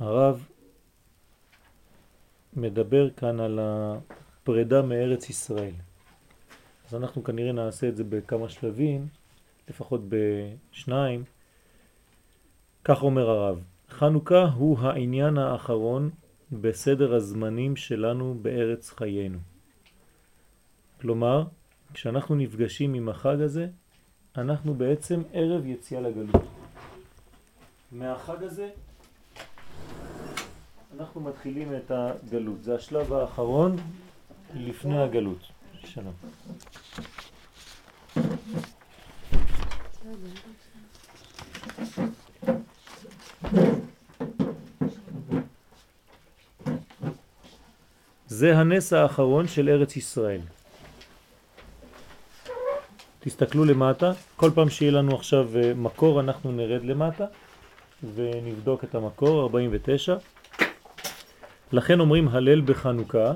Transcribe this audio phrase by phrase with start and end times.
[0.00, 0.48] הרב
[2.56, 5.74] מדבר כאן על הפרידה מארץ ישראל.
[6.88, 9.08] אז אנחנו כנראה נעשה את זה בכמה שלבים,
[9.68, 11.24] לפחות בשניים.
[12.84, 16.10] כך אומר הרב, חנוכה הוא העניין האחרון
[16.52, 19.38] בסדר הזמנים שלנו בארץ חיינו.
[21.00, 21.44] כלומר,
[21.94, 23.68] כשאנחנו נפגשים עם החג הזה,
[24.36, 26.42] אנחנו בעצם ערב יציאה לגלות.
[27.92, 28.70] מהחג הזה
[30.98, 32.62] אנחנו מתחילים את הגלות.
[32.62, 33.76] זה השלב האחרון
[34.54, 35.38] לפני הגלות.
[35.84, 36.14] שלום.
[48.26, 50.40] זה הנס האחרון של ארץ ישראל.
[53.20, 57.24] תסתכלו למטה, כל פעם שיהיה לנו עכשיו אה, מקור אנחנו נרד למטה
[58.14, 60.16] ונבדוק את המקור, 49.
[61.72, 63.32] לכן אומרים הלל בחנוכה,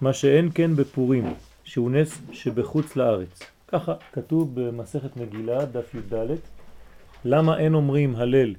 [0.00, 3.42] מה שאין כן בפורים, שהוא נס שבחוץ לארץ.
[3.68, 6.26] ככה כתוב במסכת מגילה, דף י"ד.
[7.24, 8.54] למה אין אומרים הלל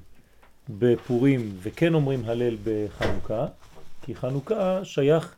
[0.68, 3.46] בפורים וכן אומרים הלל בחנוכה?
[4.02, 5.34] כי חנוכה שייך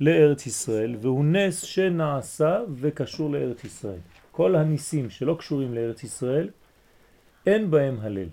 [0.00, 4.00] לארץ ישראל והוא נס שנעשה וקשור לארץ ישראל.
[4.32, 6.48] כל הניסים שלא קשורים לארץ ישראל
[7.46, 8.28] אין בהם הלל.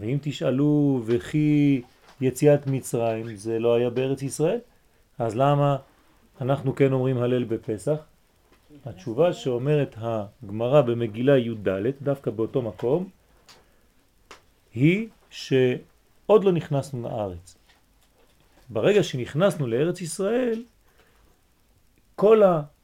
[0.00, 1.82] ואם תשאלו וכי
[2.20, 4.58] יציאת מצרים זה לא היה בארץ ישראל,
[5.18, 5.76] אז למה
[6.40, 7.96] אנחנו כן אומרים הלל בפסח?
[8.86, 11.68] התשובה שאומרת הגמרא במגילה י"ד,
[12.02, 13.08] דווקא באותו מקום,
[14.74, 17.56] היא שעוד לא נכנסנו לארץ.
[18.68, 20.64] ברגע שנכנסנו לארץ ישראל,
[22.14, 22.42] כל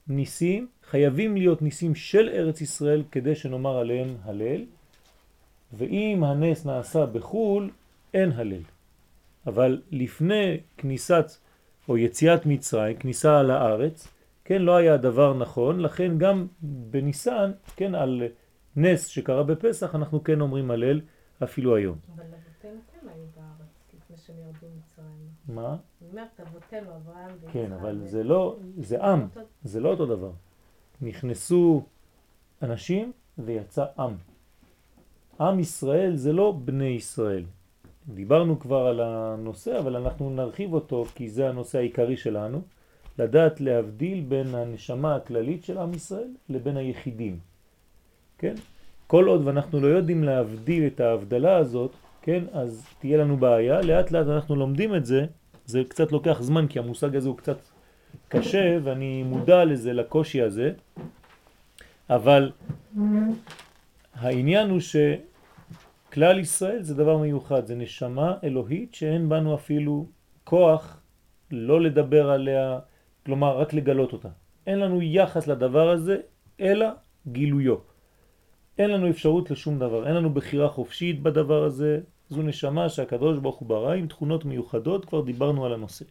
[0.09, 4.65] הניסים חייבים להיות ניסים של ארץ ישראל כדי שנאמר עליהם הלל,
[5.73, 7.71] ואם הנס נעשה בחו"ל,
[8.15, 8.63] אין הלל.
[9.47, 11.27] אבל לפני כניסת
[11.89, 14.09] או יציאת מצרים, כניסה לארץ,
[14.45, 18.23] כן, לא היה דבר נכון, לכן גם בניסן, כן, על
[18.77, 21.01] נס שקרה בפסח, אנחנו כן אומרים הלל
[21.43, 21.99] אפילו היום.
[22.17, 25.29] אבל אבותינו כן היו בארץ לפני שהם ירדו מצרים.
[25.49, 25.69] מה?
[25.69, 27.53] אני אומרת, אבותינו, אברהם ויצחק.
[27.53, 29.29] כן, אבל זה לא, זה עם,
[29.63, 30.31] זה לא אותו דבר.
[31.03, 31.83] נכנסו
[32.63, 34.17] אנשים ויצא עם.
[35.41, 37.45] עם ישראל זה לא בני ישראל.
[38.15, 42.63] דיברנו כבר על הנושא, אבל אנחנו נרחיב אותו כי זה הנושא העיקרי שלנו,
[43.19, 47.39] לדעת להבדיל בין הנשמה הכללית של עם ישראל לבין היחידים.
[48.39, 48.55] כן?
[49.07, 53.81] כל עוד ואנחנו לא יודעים להבדיל את ההבדלה הזאת, כן, אז תהיה לנו בעיה.
[53.83, 55.27] לאט לאט אנחנו לומדים את זה,
[55.67, 57.59] זה קצת לוקח זמן כי המושג הזה הוא קצת
[58.29, 60.73] קשה ואני מודע לזה, לקושי הזה,
[62.11, 62.51] אבל
[64.15, 64.81] העניין הוא
[66.11, 70.07] שכלל ישראל זה דבר מיוחד, זה נשמה אלוהית שאין בנו אפילו
[70.45, 71.01] כוח
[71.51, 72.79] לא לדבר עליה,
[73.27, 74.29] כלומר רק לגלות אותה.
[74.67, 76.17] אין לנו יחס לדבר הזה,
[76.61, 76.87] אלא
[77.27, 77.77] גילויו.
[78.79, 82.01] אין לנו אפשרות לשום דבר, אין לנו בחירה חופשית בדבר הזה,
[82.31, 86.05] זו נשמה שהקדוש ברוך הוא ברא עם תכונות מיוחדות, כבר דיברנו על הנושא.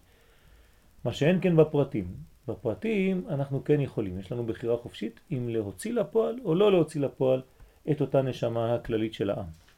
[1.06, 2.08] מה שאין כן בפרטים.
[2.48, 7.42] בפרטים אנחנו כן יכולים, יש לנו בחירה חופשית אם להוציא לפועל או לא להוציא לפועל
[7.92, 9.69] את אותה נשמה הכללית של העם.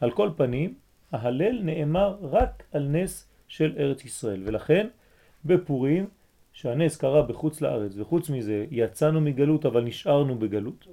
[0.00, 0.74] על כל פנים,
[1.12, 4.86] ההלל נאמר רק על נס של ארץ ישראל, ולכן
[5.44, 6.08] בפורים,
[6.52, 10.86] שהנס קרה בחוץ לארץ, וחוץ מזה יצאנו מגלות אבל נשארנו בגלות,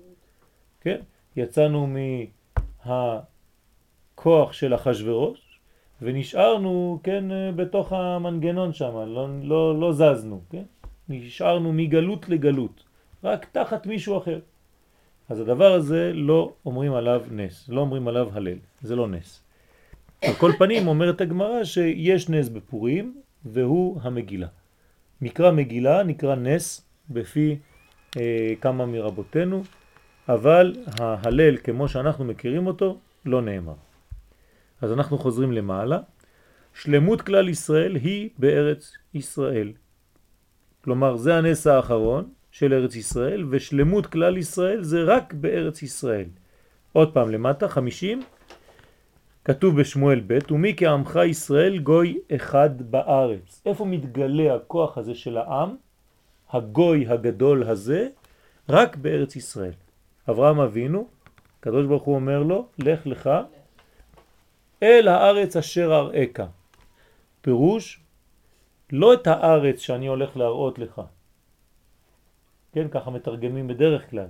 [0.81, 1.01] כן?
[1.35, 1.87] יצאנו
[2.85, 5.59] מהכוח של אחשוורוש
[6.01, 7.25] ונשארנו, כן,
[7.55, 10.63] בתוך המנגנון שם, לא, לא, לא זזנו, כן?
[11.09, 12.83] נשארנו מגלות לגלות,
[13.23, 14.39] רק תחת מישהו אחר.
[15.29, 19.43] אז הדבר הזה לא אומרים עליו נס, לא אומרים עליו הלל, זה לא נס.
[20.23, 24.47] על כל פנים אומרת הגמרא שיש נס בפורים והוא המגילה.
[25.21, 27.57] מקרא מגילה נקרא נס בפי
[28.17, 29.63] אה, כמה מרבותינו,
[30.29, 33.73] אבל ההלל כמו שאנחנו מכירים אותו לא נאמר.
[34.81, 35.99] אז אנחנו חוזרים למעלה.
[36.73, 39.71] שלמות כלל ישראל היא בארץ ישראל.
[40.83, 46.25] כלומר זה הנס האחרון של ארץ ישראל ושלמות כלל ישראל זה רק בארץ ישראל.
[46.93, 48.23] עוד פעם למטה, חמישים,
[49.45, 53.61] כתוב בשמואל ב' ומי כעמך ישראל גוי אחד בארץ.
[53.65, 55.75] איפה מתגלה הכוח הזה של העם,
[56.49, 58.07] הגוי הגדול הזה?
[58.69, 59.77] רק בארץ ישראל.
[60.29, 61.07] אברהם אבינו,
[61.59, 63.29] קדוש ברוך הוא אומר לו, לך לך
[64.83, 66.47] אל הארץ אשר אראך.
[67.41, 67.99] פירוש,
[68.91, 71.01] לא את הארץ שאני הולך להראות לך.
[72.77, 74.27] כן, ככה מתרגמים בדרך כלל.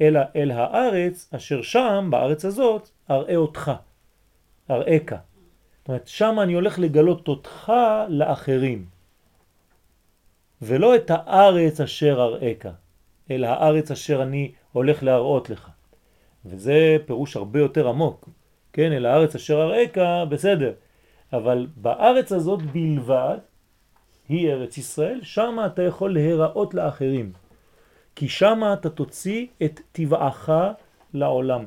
[0.00, 3.72] אלא אל הארץ אשר שם, בארץ הזאת, אראה אותך,
[4.70, 5.10] אראך.
[5.10, 7.72] זאת אומרת, שם אני הולך לגלות אותך
[8.08, 8.84] לאחרים,
[10.62, 12.74] ולא את הארץ אשר אראך,
[13.30, 15.70] אלא הארץ אשר אני הולך להראות לך.
[16.44, 18.28] וזה פירוש הרבה יותר עמוק,
[18.72, 20.72] כן, אל הארץ אשר אראך, בסדר,
[21.32, 23.38] אבל בארץ הזאת בלבד,
[24.28, 27.32] היא ארץ ישראל, שם אתה יכול להיראות לאחרים,
[28.16, 30.50] כי שם אתה תוציא את טבעך
[31.14, 31.66] לעולם.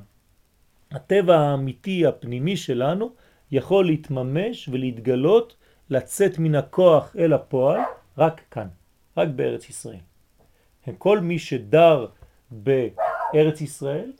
[0.91, 3.09] הטבע האמיתי הפנימי שלנו
[3.51, 5.55] יכול להתממש ולהתגלות,
[5.89, 7.79] לצאת מן הכוח אל הפועל,
[8.17, 8.67] רק כאן,
[9.17, 9.99] רק בארץ ישראל.
[10.97, 12.07] כל מי שדר
[12.51, 14.11] בארץ ישראל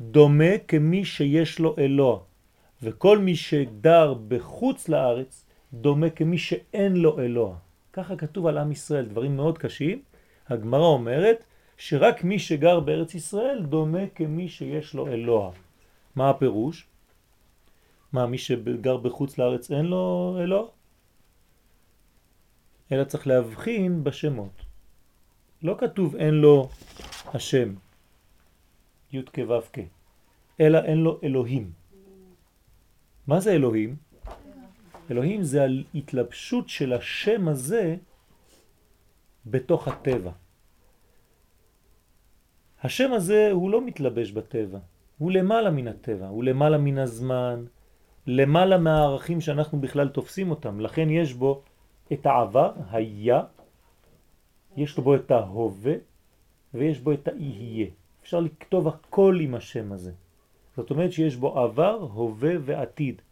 [0.00, 2.18] דומה כמי שיש לו אלוה,
[2.82, 7.54] וכל מי שדר בחוץ לארץ דומה כמי שאין לו אלוה.
[7.92, 10.02] ככה כתוב על עם ישראל, דברים מאוד קשים.
[10.48, 11.44] הגמרא אומרת
[11.78, 15.50] שרק מי שגר בארץ ישראל דומה כמי שיש לו אלוה.
[16.14, 16.86] מה הפירוש?
[18.12, 20.68] מה, מי שגר בחוץ לארץ אין לו אלוה?
[22.92, 24.62] אלא צריך להבחין בשמות.
[25.62, 26.68] לא כתוב אין לו
[27.34, 27.74] השם,
[29.12, 29.78] י' כו' כ',
[30.60, 31.72] אלא אין לו אלוהים.
[33.26, 33.96] מה זה אלוהים?
[35.10, 37.96] אלוהים זה ההתלבשות של השם הזה
[39.46, 40.32] בתוך הטבע.
[42.82, 44.78] השם הזה הוא לא מתלבש בטבע,
[45.18, 47.64] הוא למעלה מן הטבע, הוא למעלה מן הזמן,
[48.26, 50.80] למעלה מהערכים שאנחנו בכלל תופסים אותם.
[50.80, 51.62] לכן יש בו
[52.12, 53.42] את העבר, היה,
[54.76, 55.94] יש בו את ההווה
[56.74, 57.86] ויש בו את היהיה.
[58.22, 60.12] אפשר לכתוב הכל עם השם הזה.
[60.76, 63.22] זאת אומרת שיש בו עבר, הווה ועתיד.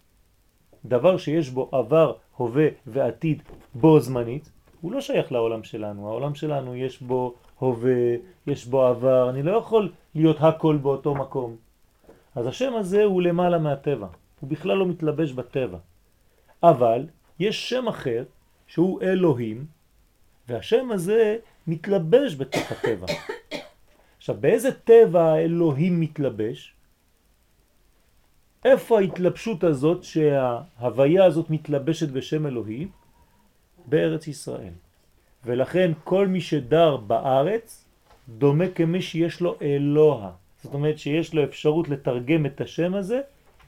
[0.85, 3.43] דבר שיש בו עבר, הווה ועתיד
[3.75, 4.51] בו זמנית,
[4.81, 6.09] הוא לא שייך לעולם שלנו.
[6.09, 8.17] העולם שלנו יש בו הווה,
[8.47, 11.57] יש בו עבר, אני לא יכול להיות הכל באותו מקום.
[12.35, 14.07] אז השם הזה הוא למעלה מהטבע,
[14.41, 15.79] הוא בכלל לא מתלבש בטבע.
[16.63, 17.07] אבל
[17.39, 18.25] יש שם אחר
[18.67, 19.67] שהוא אלוהים,
[20.49, 21.37] והשם הזה
[21.67, 23.07] מתלבש בתוך הטבע.
[24.19, 26.75] עכשיו, באיזה טבע האלוהים מתלבש?
[28.65, 32.91] איפה ההתלבשות הזאת שההוויה הזאת מתלבשת בשם אלוהים?
[33.87, 34.73] בארץ ישראל.
[35.47, 37.85] ולכן כל מי שדר בארץ
[38.29, 40.31] דומה כמי שיש לו אלוה.
[40.63, 43.21] זאת אומרת שיש לו אפשרות לתרגם את השם הזה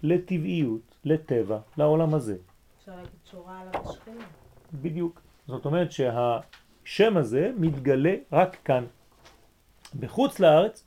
[0.02, 2.36] לטבעיות, לטבע, לעולם הזה.
[2.78, 4.24] אפשר להגיד שורה עליו השכינה.
[4.74, 5.20] בדיוק.
[5.46, 8.84] זאת אומרת שהשם הזה מתגלה רק כאן.
[10.00, 10.84] בחוץ לארץ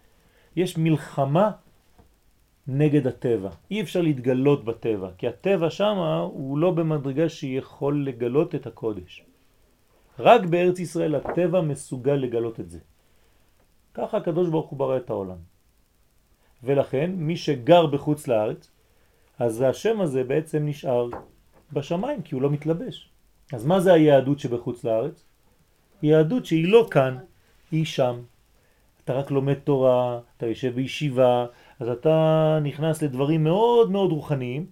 [0.56, 1.52] יש מלחמה
[2.68, 3.50] נגד הטבע.
[3.72, 5.98] אי אפשר להתגלות בטבע, כי הטבע שם
[6.32, 9.24] הוא לא במדרגה שיכול לגלות את הקודש.
[10.22, 12.80] רק בארץ ישראל הטבע מסוגל לגלות את זה.
[13.94, 15.38] ככה הקדוש ברוך הוא ברא את העולם.
[16.64, 18.72] ולכן מי שגר בחוץ לארץ,
[19.40, 21.10] אז השם הזה בעצם נשאר
[21.74, 23.10] בשמיים, כי הוא לא מתלבש.
[23.54, 25.24] אז מה זה היהדות שבחוץ לארץ?
[26.04, 27.18] יהדות שהיא לא כאן,
[27.72, 28.22] היא שם.
[29.04, 31.46] אתה רק לומד תורה, אתה יושב בישיבה,
[31.80, 34.66] אז אתה נכנס לדברים מאוד מאוד רוחניים,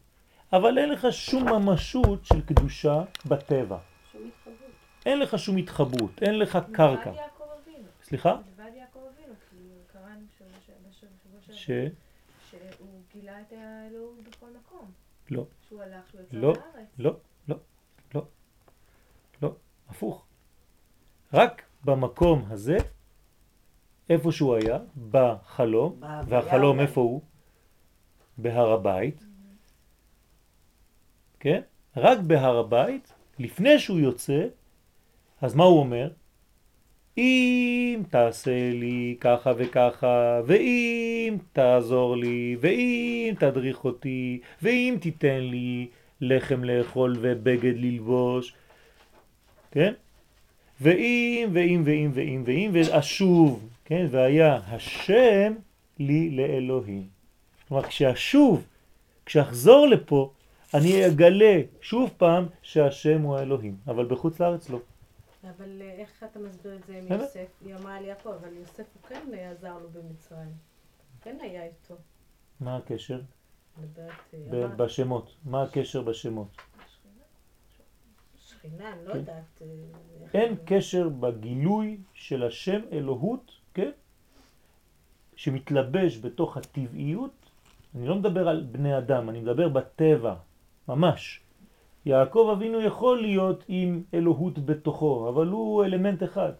[0.54, 3.78] אבל אין לך שום ממשות של קדושה בטבע.
[5.10, 7.10] אין לך שום התחברות, אין לך קרקע.
[7.10, 7.88] מלבד יעקב אבינו.
[8.04, 8.36] סליחה?
[8.36, 9.56] מלבד יעקב אבינו, כי
[9.94, 10.26] קראנו
[11.52, 11.76] ש-
[12.50, 14.92] שהוא גילה את האלוהות בכל מקום.
[15.32, 16.88] לא, שהוא הלך, שהוא יצא לא, לארץ.
[17.00, 17.16] לא,
[17.48, 17.56] לא,
[18.16, 18.24] לא,
[19.42, 19.52] לא,
[19.90, 20.26] הפוך.
[21.34, 22.78] רק במקום הזה,
[24.10, 24.78] איפה שהוא היה,
[25.12, 26.80] בחלום, והחלום.
[26.80, 27.22] איפה הוא?
[28.38, 29.24] בהר הבית,
[31.40, 31.62] כן?
[31.98, 34.48] רק בהר הבית, לפני שהוא יוצא,
[35.42, 36.10] אז מה הוא אומר?
[37.18, 45.88] אם תעשה לי ככה וככה, ואם תעזור לי, ואם תדריך אותי, ואם תיתן לי
[46.22, 48.54] לחם לאכול ובגד ללבוש,
[49.72, 49.94] כן?
[50.82, 54.08] ואם, ואם, ואם, ואם, ואם, ואשוב, כן?
[54.12, 55.54] והיה השם
[56.00, 57.08] לי לאלוהים.
[57.68, 58.66] כלומר, כשאשוב,
[59.26, 60.32] כשאחזור לפה,
[60.74, 64.80] אני אגלה שוב פעם שהשם הוא האלוהים, אבל בחוץ לארץ לא.
[65.44, 67.08] אבל אה, איך אתה מסביר את זה עם?
[67.08, 67.48] יוסף?
[67.66, 70.52] היא אמרה על יעקב, אבל יוסף הוא כן עזר לו במצרים.
[71.22, 71.96] כן היה איתו.
[72.60, 73.22] מה הקשר?
[74.54, 75.36] אה, בשמות.
[75.46, 76.58] מה הקשר בשמות?
[78.38, 79.20] שכינה, אני לא כן.
[79.20, 79.62] יודעת.
[79.62, 79.68] אה,
[80.34, 83.92] אין קשר בגילוי של השם אלוהות, כן?
[85.36, 87.32] שמתלבש בתוך הטבעיות.
[87.96, 90.36] אני לא מדבר על בני אדם, אני מדבר בטבע,
[90.88, 91.42] ממש.
[92.06, 96.52] יעקב אבינו יכול להיות עם אלוהות בתוכו, אבל הוא אלמנט אחד.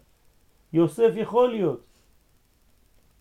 [0.72, 1.80] יוסף יכול להיות.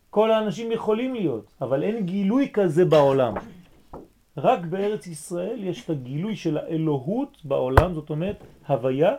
[0.10, 3.34] כל האנשים יכולים להיות, אבל אין גילוי כזה בעולם.
[4.38, 9.16] רק בארץ ישראל יש את הגילוי של האלוהות בעולם, זאת אומרת הוויה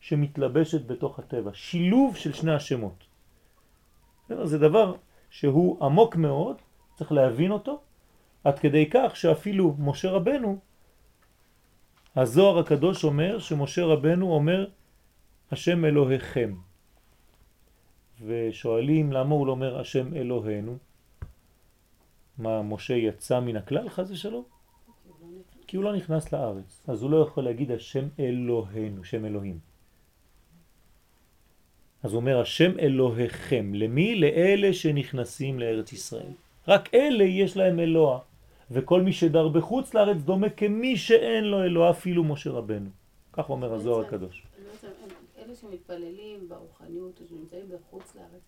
[0.00, 3.04] שמתלבשת בתוך הטבע, שילוב של שני השמות.
[4.28, 4.94] זה דבר
[5.30, 6.56] שהוא עמוק מאוד,
[6.94, 7.80] צריך להבין אותו,
[8.44, 10.58] עד כדי כך שאפילו משה רבנו,
[12.18, 14.66] הזוהר הקדוש אומר שמשה רבנו אומר
[15.52, 16.54] השם אלוהיכם.
[18.26, 20.78] ושואלים למה הוא לא אומר השם אלוהינו?
[22.38, 24.44] מה, משה יצא מן הכלל חז ושלום?
[25.66, 29.58] כי הוא לא נכנס לארץ, אז הוא לא יכול להגיד השם אלוהינו, שם אלוהים.
[32.02, 34.14] אז הוא אומר השם אלוהיכם, למי?
[34.14, 36.32] לאלה שנכנסים לארץ ישראל.
[36.68, 38.18] רק אלה יש להם אלוה,
[38.70, 42.90] וכל מי שדר בחוץ לארץ דומה כמי שאין לו אלוה, אפילו משה רבנו.
[43.32, 44.42] כך אומר הזוהר הקדוש.
[45.38, 48.42] אלה שמתפללים ברוחניות, שנמצאים בחוץ לארץ.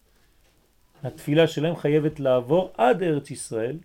[1.03, 3.79] התפילה שלהם חייבת לעבור עד ארץ ישראל,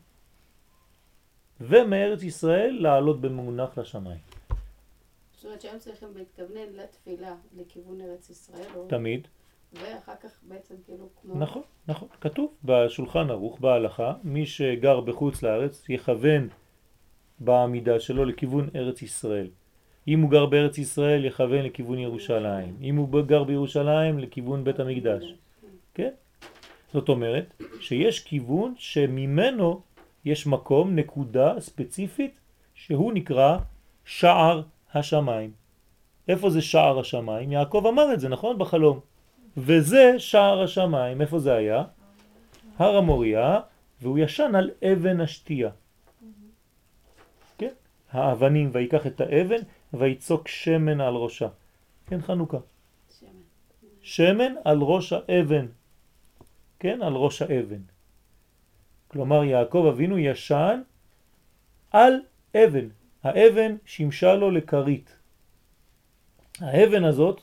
[1.62, 4.20] ומארץ ישראל לעלות במונח לשמיים.
[5.36, 8.88] זאת אומרת שהם צריכים להתכוונן לתפילה לכיוון ארץ ישראל.
[8.88, 9.28] תמיד.
[9.74, 11.36] ואחר כך בעצם כאילו כמו...
[11.36, 12.08] נכון, נכון.
[12.22, 16.48] כתוב בשולחן ערוך, בהלכה, מי שגר בחוץ לארץ יכוון
[17.40, 19.48] בעמידה שלו לכיוון ארץ ישראל.
[20.08, 22.78] אם הוא גר בארץ ישראל יכוון לכיוון ירושלים.
[22.82, 25.34] אם הוא גר בירושלים לכיוון בית המקדש.
[25.94, 26.12] כן?
[26.94, 29.82] זאת אומרת שיש כיוון שממנו
[30.26, 32.40] יש מקום, נקודה ספציפית,
[32.74, 33.58] שהוא נקרא
[34.06, 34.62] שער
[34.94, 35.52] השמיים.
[36.28, 37.52] איפה זה שער השמיים?
[37.52, 38.58] יעקב אמר את זה, נכון?
[38.58, 39.00] בחלום.
[39.58, 41.22] וזה שער השמיים.
[41.22, 41.84] איפה זה היה?
[42.78, 43.60] הר המוריה,
[44.02, 45.70] והוא ישן על אבן השתייה.
[47.58, 47.74] כן?
[48.12, 49.62] האבנים, ויקח את האבן
[49.94, 51.48] ויצוק שמן על ראשה.
[52.08, 52.58] כן, חנוכה.
[53.20, 53.30] שמן.
[54.02, 55.66] שמן על ראש האבן.
[56.80, 57.82] כן, על ראש האבן.
[59.08, 60.82] כלומר, יעקב אבינו ישן
[61.92, 62.14] על
[62.56, 62.88] אבן.
[63.24, 65.18] האבן שימשה לו לקרית.
[66.60, 67.42] האבן הזאת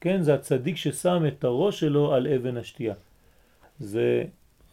[0.00, 2.94] כן, זה הצדיק ששם את הראש שלו על אבן השתייה.
[3.80, 4.24] זה,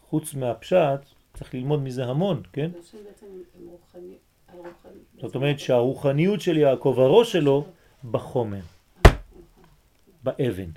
[0.09, 0.99] חוץ מהפשט,
[1.33, 2.71] צריך ללמוד מזה המון, כן?
[5.21, 7.65] זאת אומרת שהרוחניות של יעקב, הראש שלו,
[8.11, 8.61] בחומר,
[10.23, 10.69] באבן.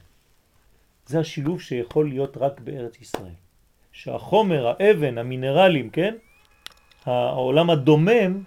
[1.07, 3.33] זה השילוב שיכול להיות רק בארץ ישראל.
[3.93, 6.15] שהחומר, האבן, המינרלים, כן?
[7.05, 8.43] העולם הדומם,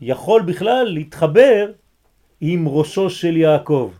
[0.00, 1.72] יכול בכלל להתחבר
[2.44, 3.92] עם ראשו של יעקב.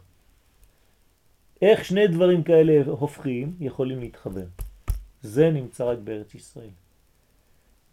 [1.63, 4.45] איך שני דברים כאלה הופכים יכולים להתחבר?
[5.23, 6.75] זה נמצא רק בארץ ישראל.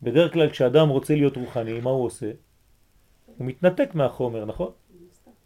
[0.04, 2.32] בדרך כלל כשאדם רוצה להיות רוחני, מה הוא עושה?
[3.38, 4.72] הוא מתנתק מהחומר, נכון?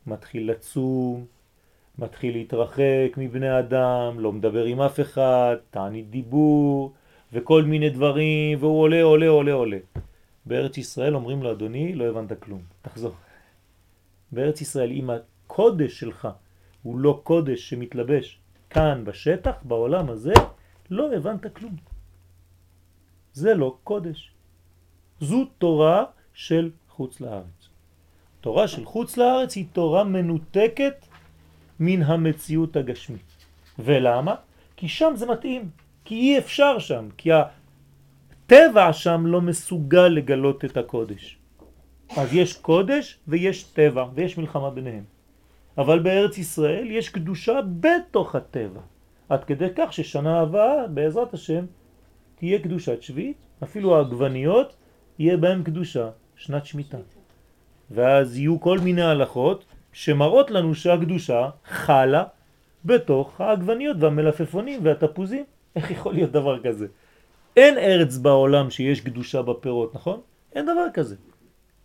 [0.08, 1.26] מתחיל לצום,
[2.00, 6.94] מתחיל להתרחק מבני אדם, לא מדבר עם אף אחד, תענית דיבור
[7.34, 9.78] וכל מיני דברים, והוא עולה, עולה, עולה, עולה.
[10.46, 13.14] בארץ ישראל אומרים לו, אדוני, לא הבנת כלום, תחזור.
[14.34, 16.28] בארץ ישראל, אם הקודש שלך
[16.84, 20.34] הוא לא קודש שמתלבש כאן בשטח, בעולם הזה,
[20.90, 21.76] לא הבנת כלום.
[23.34, 24.32] זה לא קודש.
[25.20, 27.70] זו תורה של חוץ לארץ.
[28.42, 31.06] תורה של חוץ לארץ היא תורה מנותקת
[31.80, 33.46] מן המציאות הגשמית.
[33.80, 34.36] ולמה?
[34.76, 35.70] כי שם זה מתאים,
[36.06, 41.38] כי אי אפשר שם, כי הטבע שם לא מסוגל לגלות את הקודש.
[42.18, 45.04] אז יש קודש ויש טבע, ויש מלחמה ביניהם.
[45.78, 48.80] אבל בארץ ישראל יש קדושה בתוך הטבע,
[49.30, 51.66] עד כדי כך ששנה הבאה, בעזרת השם,
[52.36, 54.76] תהיה קדושת שביעית, אפילו העגבניות
[55.20, 56.98] יהיה בהם קדושה, שנת שמיטה.
[57.92, 62.24] ואז יהיו כל מיני הלכות שמראות לנו שהקדושה חלה
[62.86, 65.44] בתוך העגבניות והמלפפונים והתפוזים.
[65.76, 66.88] איך יכול להיות דבר כזה?
[67.58, 70.20] אין ארץ בעולם שיש קדושה בפירות, נכון?
[70.56, 71.16] אין דבר כזה.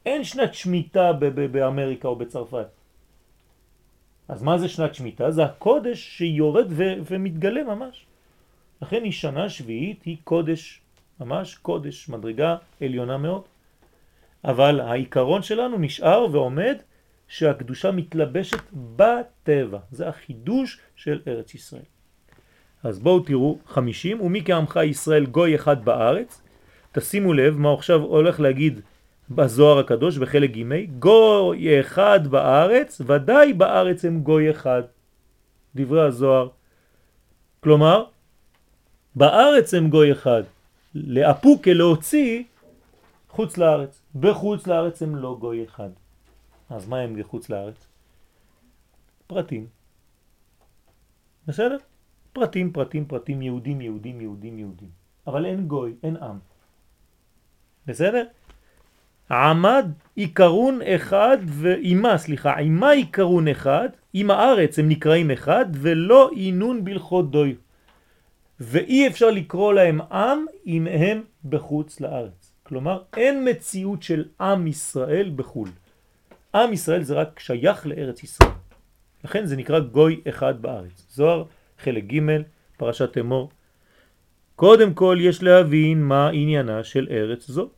[0.08, 1.12] אין שנת שמיטה
[1.52, 2.66] באמריקה או בצרפת.
[4.28, 5.30] אז מה זה שנת שמיטה?
[5.30, 6.66] זה הקודש שיורד
[7.06, 8.06] ומתגלה ממש.
[8.82, 10.80] לכן היא שנה שביעית, היא קודש,
[11.20, 13.42] ממש קודש, מדרגה עליונה מאוד.
[14.44, 16.76] אבל העיקרון שלנו נשאר ועומד
[17.28, 18.62] שהקדושה מתלבשת
[18.96, 19.78] בטבע.
[19.90, 21.88] זה החידוש של ארץ ישראל.
[22.82, 26.42] אז בואו תראו, חמישים, ומי כעמך ישראל גוי אחד בארץ,
[26.92, 28.80] תשימו לב מה עכשיו הולך להגיד
[29.30, 34.82] בזוהר הקדוש בחלק ג' גוי אחד בארץ, ודאי בארץ הם גוי אחד.
[35.74, 36.48] דברי הזוהר.
[37.60, 38.04] כלומר,
[39.14, 40.42] בארץ הם גוי אחד.
[40.94, 42.42] לאפוק להוציא
[43.28, 44.02] חוץ לארץ.
[44.14, 45.90] בחוץ לארץ הם לא גוי אחד.
[46.70, 47.86] אז מה הם בחוץ לארץ?
[49.26, 49.66] פרטים.
[51.46, 51.76] בסדר?
[52.32, 54.90] פרטים, פרטים, פרטים, יהודים, יהודים, יהודים, יהודים.
[55.26, 56.38] אבל אין גוי, אין עם.
[57.86, 58.24] בסדר?
[59.30, 66.84] עמד עיקרון אחד ואימה, סליחה, אימה עיקרון אחד, עם הארץ הם נקראים אחד ולא עינון
[66.84, 67.54] בלכות דוי.
[68.60, 72.52] ואי אפשר לקרוא להם עם אם הם בחוץ לארץ.
[72.62, 75.68] כלומר, אין מציאות של עם ישראל בחו"ל.
[76.54, 78.50] עם ישראל זה רק שייך לארץ ישראל.
[79.24, 81.06] לכן זה נקרא גוי אחד בארץ.
[81.10, 81.44] זוהר,
[81.78, 82.20] חלק ג',
[82.76, 83.50] פרשת אמור.
[84.56, 87.70] קודם כל יש להבין מה עניינה של ארץ זו.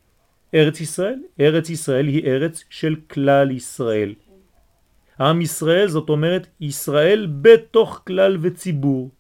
[0.55, 4.15] ארץ ישראל, ארץ ישראל היא ארץ של כלל ישראל.
[5.21, 9.11] עם ישראל זאת אומרת ישראל בתוך כלל וציבור.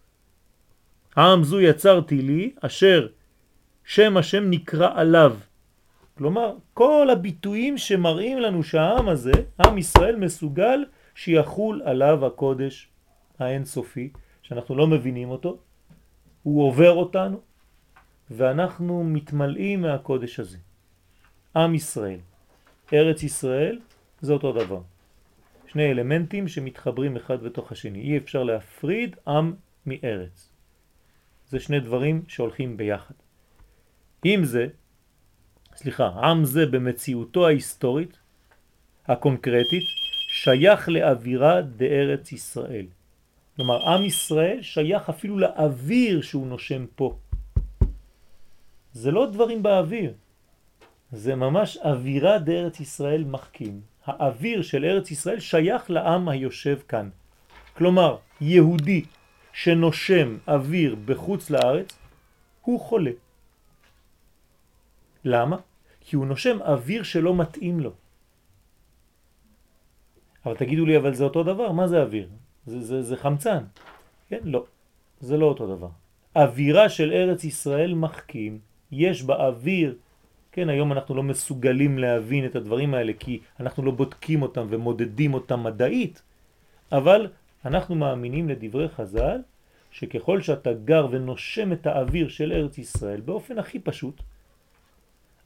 [1.16, 3.08] עם זו יצרתי לי אשר
[3.84, 5.36] שם השם נקרא עליו.
[6.18, 9.32] כלומר, כל הביטויים שמראים לנו שהעם הזה,
[9.66, 10.84] עם ישראל מסוגל
[11.14, 12.88] שיחול עליו הקודש
[13.38, 14.10] האינסופי,
[14.42, 15.58] שאנחנו לא מבינים אותו,
[16.42, 17.40] הוא עובר אותנו,
[18.30, 20.58] ואנחנו מתמלאים מהקודש הזה.
[21.56, 22.18] עם ישראל,
[22.92, 23.78] ארץ ישראל,
[24.20, 24.80] זה אותו דבר.
[25.66, 28.00] שני אלמנטים שמתחברים אחד בתוך השני.
[28.00, 29.54] אי אפשר להפריד עם
[29.86, 30.48] מארץ.
[31.48, 33.14] זה שני דברים שהולכים ביחד.
[34.24, 34.66] עם זה,
[35.76, 38.18] סליחה, עם זה במציאותו ההיסטורית,
[39.06, 39.84] הקונקרטית,
[40.32, 42.86] שייך לאווירה דארץ ישראל.
[43.56, 47.18] כלומר, עם ישראל שייך אפילו לאוויר שהוא נושם פה.
[48.92, 50.12] זה לא דברים באוויר,
[51.12, 53.80] זה ממש אווירה דארץ ישראל מחכים.
[54.04, 57.08] האוויר של ארץ ישראל שייך לעם היושב כאן.
[57.76, 59.04] כלומר, יהודי
[59.52, 61.98] שנושם אוויר בחוץ לארץ,
[62.62, 63.10] הוא חולה.
[65.24, 65.56] למה?
[66.00, 67.92] כי הוא נושם אוויר שלא מתאים לו.
[70.46, 72.28] אבל תגידו לי, אבל זה אותו דבר, מה זה אוויר?
[72.66, 73.64] זה, זה, זה חמצן.
[74.28, 74.40] כן?
[74.44, 74.64] לא,
[75.20, 75.88] זה לא אותו דבר.
[76.36, 78.58] אווירה של ארץ ישראל מחכים,
[78.92, 79.96] יש באוויר,
[80.52, 85.34] כן, היום אנחנו לא מסוגלים להבין את הדברים האלה כי אנחנו לא בודקים אותם ומודדים
[85.34, 86.22] אותם מדעית,
[86.92, 87.28] אבל
[87.64, 89.40] אנחנו מאמינים לדברי חז"ל
[89.90, 94.22] שככל שאתה גר ונושם את האוויר של ארץ ישראל באופן הכי פשוט,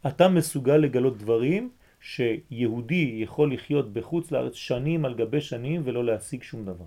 [0.07, 6.43] אתה מסוגל לגלות דברים שיהודי יכול לחיות בחוץ לארץ שנים על גבי שנים ולא להשיג
[6.43, 6.85] שום דבר.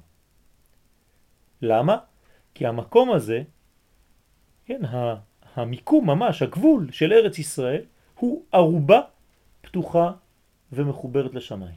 [1.62, 1.98] למה?
[2.54, 3.44] כי המקום הזה,
[4.66, 4.82] כן,
[5.56, 7.82] המיקום ממש, הגבול של ארץ ישראל,
[8.20, 9.02] הוא ערובה
[9.62, 10.12] פתוחה
[10.72, 11.76] ומחוברת לשמיים.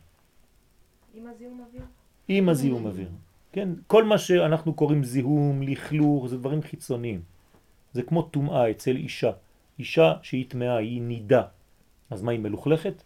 [1.15, 1.83] עם הזיהום אוויר?
[2.29, 3.09] עם הזיהום אוויר.
[3.53, 7.23] כן, כל מה שאנחנו קוראים זיהום, לכלוך, זה דברים חיצוניים.
[7.93, 9.31] זה כמו טומאה אצל אישה.
[9.79, 11.43] אישה שהיא טמאה, היא נידה.
[12.11, 13.03] אז מה, היא מלוכלכת?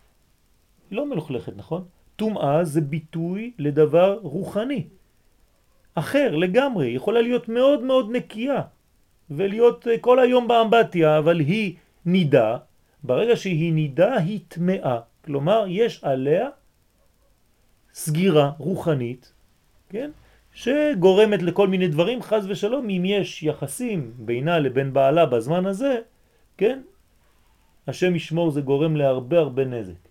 [0.91, 1.85] היא לא מלוכלכת, נכון?
[2.17, 4.85] טומאה זה ביטוי לדבר רוחני.
[5.95, 8.63] אחר לגמרי, יכולה להיות מאוד מאוד נקייה
[9.31, 12.59] ולהיות אה, כל היום באמבטיה, אבל היא נידה.
[13.05, 15.01] ברגע שהיא נידה היא טמאה.
[15.25, 16.49] כלומר, יש עליה
[17.95, 19.33] סגירה רוחנית,
[19.89, 20.11] כן?
[20.53, 26.01] שגורמת לכל מיני דברים, חז ושלום, אם יש יחסים בינה לבין בעלה בזמן הזה,
[26.57, 26.81] כן?
[27.87, 30.09] השם ישמור זה גורם להרבה הרבה נזק.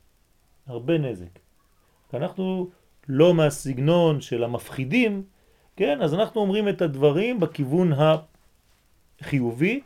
[0.68, 1.40] הרבה נזק.
[2.14, 2.70] אנחנו
[3.10, 5.24] לא מהסגנון של המפחידים,
[5.76, 6.02] כן?
[6.02, 7.92] אז אנחנו אומרים את הדברים בכיוון
[9.22, 9.82] החיובי,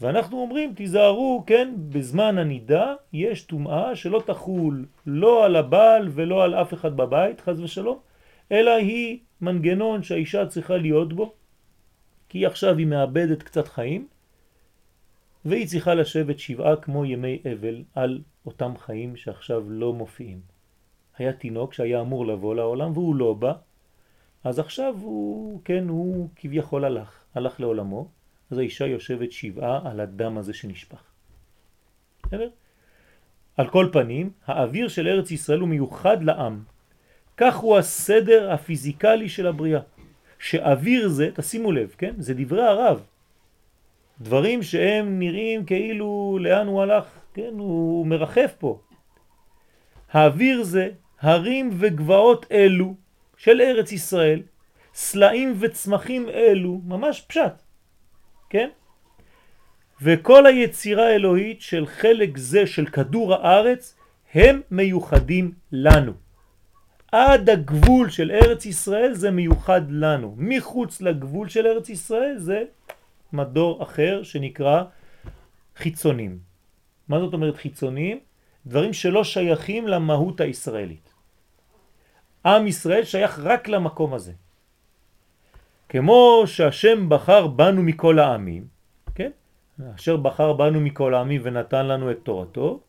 [0.00, 6.54] ואנחנו אומרים, תיזהרו, כן, בזמן הנידה יש טומאה שלא תחול לא על הבעל ולא על
[6.54, 7.98] אף אחד בבית, חז ושלום,
[8.52, 11.34] אלא היא מנגנון שהאישה צריכה להיות בו,
[12.28, 14.08] כי עכשיו היא מאבדת קצת חיים,
[15.44, 20.40] והיא צריכה לשבת שבעה כמו ימי אבל על אותם חיים שעכשיו לא מופיעים.
[21.18, 23.52] היה תינוק שהיה אמור לבוא לעולם והוא לא בא,
[24.44, 28.08] אז עכשיו הוא, כן, הוא כביכול הלך, הלך לעולמו,
[28.50, 31.02] אז האישה יושבת שבעה על הדם הזה שנשפך.
[32.22, 32.48] בסדר?
[33.56, 36.62] על כל פנים, האוויר של ארץ ישראל הוא מיוחד לעם.
[37.36, 39.80] כך הוא הסדר הפיזיקלי של הבריאה.
[40.38, 42.14] שאוויר זה, תשימו לב, כן?
[42.18, 43.02] זה דברי הרב.
[44.20, 47.52] דברים שהם נראים כאילו לאן הוא הלך, כן?
[47.58, 48.80] הוא מרחף פה.
[50.12, 52.94] האוויר זה הרים וגבעות אלו
[53.36, 54.42] של ארץ ישראל,
[54.94, 57.52] סלעים וצמחים אלו, ממש פשט,
[58.50, 58.68] כן?
[60.02, 63.94] וכל היצירה האלוהית של חלק זה של כדור הארץ
[64.34, 66.12] הם מיוחדים לנו.
[67.12, 70.34] עד הגבול של ארץ ישראל זה מיוחד לנו.
[70.38, 72.64] מחוץ לגבול של ארץ ישראל זה
[73.32, 74.84] מדור אחר שנקרא
[75.76, 76.38] חיצונים.
[77.08, 78.18] מה זאת אומרת חיצונים?
[78.66, 81.12] דברים שלא שייכים למהות הישראלית.
[82.46, 84.32] עם ישראל שייך רק למקום הזה.
[85.88, 88.66] כמו שהשם בחר בנו מכל העמים,
[89.14, 89.30] כן?
[89.94, 92.80] אשר בחר בנו מכל העמים ונתן לנו את תורתו,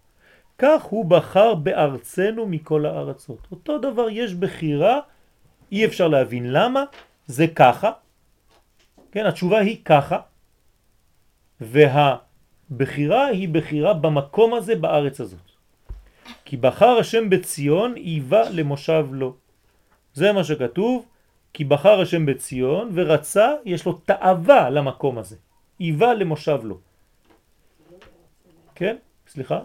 [0.58, 3.48] כך הוא בחר בארצנו מכל הארצות.
[3.52, 5.00] אותו דבר יש בחירה,
[5.72, 6.84] אי אפשר להבין למה,
[7.28, 7.92] זה ככה,
[9.12, 10.20] כן, התשובה היא ככה,
[11.62, 15.50] והבחירה היא בחירה במקום הזה, בארץ הזאת.
[16.46, 19.36] כי בחר השם בציון, איבה למושב לו.
[20.14, 21.06] זה מה שכתוב,
[21.54, 25.36] כי בחר השם בציון ורצה, יש לו תאווה למקום הזה.
[25.80, 26.78] איבה למושב לו.
[28.76, 28.96] כן?
[29.28, 29.60] סליחה?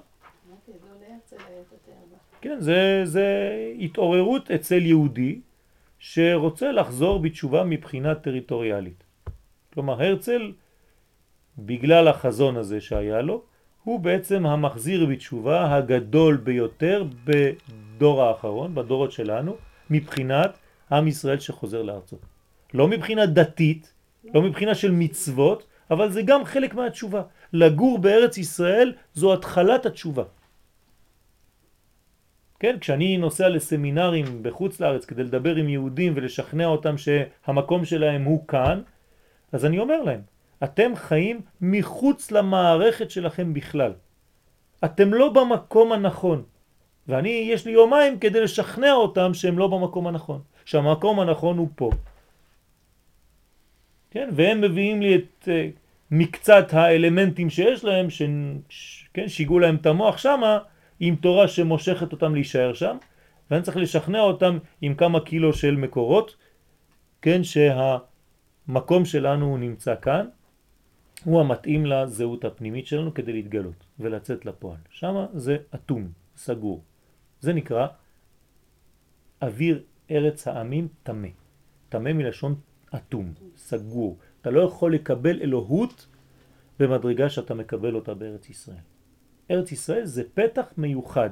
[1.72, 2.18] התאווה.
[2.40, 3.26] כן, זה, זה
[3.80, 5.40] התעוררות אצל יהודי
[5.98, 9.04] שרוצה לחזור בתשובה מבחינה טריטוריאלית.
[9.74, 10.52] כלומר, הרצל,
[11.58, 13.42] בגלל החזון הזה שהיה לו,
[13.84, 19.56] הוא בעצם המחזיר בתשובה הגדול ביותר בדור האחרון, בדורות שלנו,
[19.90, 20.58] מבחינת
[20.92, 22.16] עם ישראל שחוזר לארצו.
[22.74, 23.92] לא מבחינה דתית,
[24.34, 27.22] לא מבחינה של מצוות, אבל זה גם חלק מהתשובה.
[27.52, 30.24] לגור בארץ ישראל זו התחלת התשובה.
[32.60, 38.48] כן, כשאני נוסע לסמינרים בחוץ לארץ כדי לדבר עם יהודים ולשכנע אותם שהמקום שלהם הוא
[38.48, 38.82] כאן,
[39.52, 40.20] אז אני אומר להם,
[40.64, 43.92] אתם חיים מחוץ למערכת שלכם בכלל.
[44.84, 46.42] אתם לא במקום הנכון.
[47.08, 50.40] ואני, יש לי יומיים כדי לשכנע אותם שהם לא במקום הנכון.
[50.64, 51.90] שהמקום הנכון הוא פה.
[54.10, 55.48] כן, והם מביאים לי את uh,
[56.10, 58.22] מקצת האלמנטים שיש להם, ש,
[59.14, 60.58] כן, שיגעו להם את המוח שמה,
[61.00, 62.96] עם תורה שמושכת אותם להישאר שם,
[63.50, 66.36] ואני צריך לשכנע אותם עם כמה קילו של מקורות,
[67.22, 70.26] כן, שהמקום שלנו נמצא כאן,
[71.24, 74.78] הוא המתאים לזהות הפנימית שלנו כדי להתגלות ולצאת לפועל.
[74.90, 76.82] שמה זה אטום, סגור.
[77.40, 77.86] זה נקרא
[79.42, 81.28] אוויר ארץ העמים תמה.
[81.88, 82.54] תמה מלשון
[82.94, 84.18] אטום, סגור.
[84.40, 86.06] אתה לא יכול לקבל אלוהות
[86.80, 88.84] במדרגה שאתה מקבל אותה בארץ ישראל.
[89.50, 91.30] ארץ ישראל זה פתח מיוחד.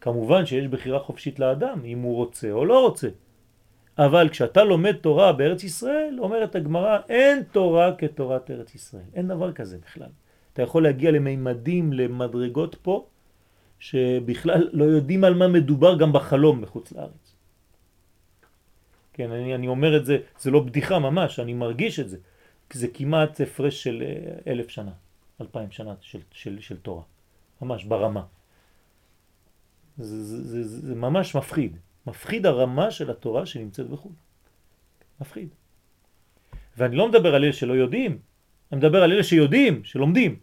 [0.00, 3.08] כמובן שיש בחירה חופשית לאדם, אם הוא רוצה או לא רוצה.
[3.98, 9.10] אבל כשאתה לומד תורה בארץ ישראל, אומרת הגמרא, אין תורה כתורת ארץ ישראל.
[9.14, 10.10] אין דבר כזה בכלל.
[10.52, 13.06] אתה יכול להגיע למימדים, למדרגות פה,
[13.78, 17.25] שבכלל לא יודעים על מה מדובר גם בחלום בחוץ לארץ.
[19.16, 22.18] כן, אני, אני אומר את זה, זה לא בדיחה ממש, אני מרגיש את זה.
[22.72, 24.92] זה כמעט הפרש של אה, אלף שנה,
[25.40, 27.02] אלפיים שנה של, של, של תורה.
[27.62, 28.24] ממש ברמה.
[29.98, 31.76] זה, זה, זה, זה ממש מפחיד.
[32.06, 34.12] מפחיד הרמה של התורה שנמצאת בחו"ל.
[35.20, 35.48] מפחיד.
[36.76, 38.18] ואני לא מדבר על אלה שלא יודעים,
[38.72, 40.36] אני מדבר על אלה שיודעים, שלומדים.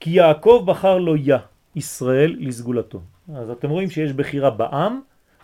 [0.00, 1.36] כי יעקב בחר לו יא,
[1.74, 3.02] ישראל לסגולתו.
[3.34, 5.00] אז אתם רואים שיש בחירה בעם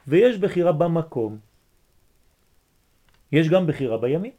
[0.08, 1.38] ויש בחירה במקום.
[3.32, 4.32] יש גם בחירה בימים.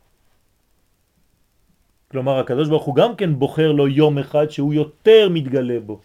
[2.11, 5.99] כלומר הקדוש ברוך הוא גם כן בוחר לו יום אחד שהוא יותר מתגלה בו,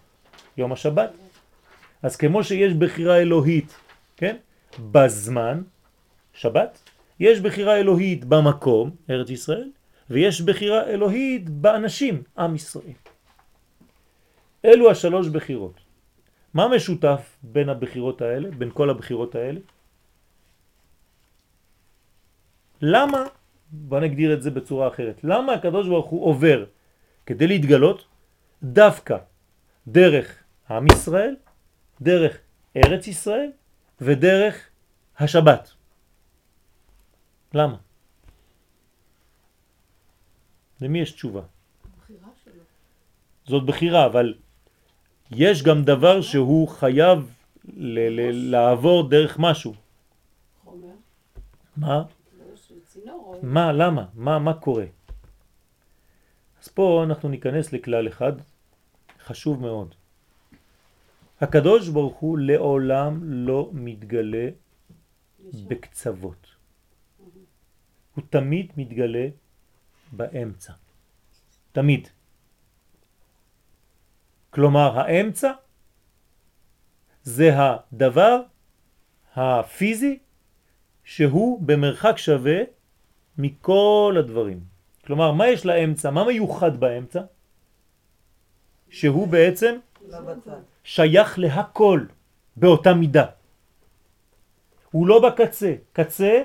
[0.57, 1.11] יום השבת.
[2.03, 3.75] אז כמו שיש בחירה אלוהית,
[4.16, 4.37] כן?
[4.92, 5.62] בזמן,
[6.33, 6.79] שבת,
[7.21, 9.71] יש בחירה אלוהית במקום, ארץ ישראל,
[10.11, 12.99] ויש בחירה אלוהית באנשים, עם ישראל.
[14.64, 15.86] אלו השלוש בחירות.
[16.57, 19.61] מה משותף בין הבחירות האלה, בין כל הבחירות האלה?
[22.81, 23.19] למה
[23.71, 25.25] בוא נגדיר את זה בצורה אחרת.
[25.25, 26.64] למה הקדוש ברוך הוא עובר
[27.27, 28.05] כדי להתגלות
[28.62, 29.16] דווקא
[29.88, 31.37] דרך עם ישראל,
[32.01, 32.38] דרך
[32.77, 33.51] ארץ ישראל
[34.01, 34.57] ודרך
[35.19, 35.73] השבת?
[37.55, 37.77] למה?
[40.81, 41.42] למי יש תשובה?
[41.85, 42.62] הבחירה שלו.
[43.45, 44.35] זאת בחירה, אבל
[45.31, 47.33] יש גם דבר שהוא חייב
[47.75, 49.75] לעבור דרך משהו.
[50.65, 50.95] חומר.
[51.77, 52.03] מה?
[53.43, 54.05] מה, למה?
[54.15, 54.85] מה, מה קורה?
[56.62, 58.33] אז פה אנחנו ניכנס לכלל אחד
[59.25, 59.95] חשוב מאוד.
[61.41, 64.49] הקדוש ברוך הוא לעולם לא מתגלה
[65.69, 66.47] בקצוות.
[68.15, 69.29] הוא תמיד מתגלה
[70.12, 70.73] באמצע.
[71.73, 72.09] תמיד.
[74.57, 75.53] כלומר האמצע
[77.23, 78.40] זה הדבר
[79.35, 80.19] הפיזי
[81.05, 82.59] שהוא במרחק שווה
[83.38, 84.61] מכל הדברים.
[85.05, 86.11] כלומר, מה יש לאמצע?
[86.11, 87.21] מה מיוחד באמצע?
[88.88, 89.79] שהוא בעצם
[90.85, 92.07] שייך להכל
[92.57, 93.27] באותה מידה.
[94.90, 95.75] הוא לא בקצה.
[95.92, 96.42] קצה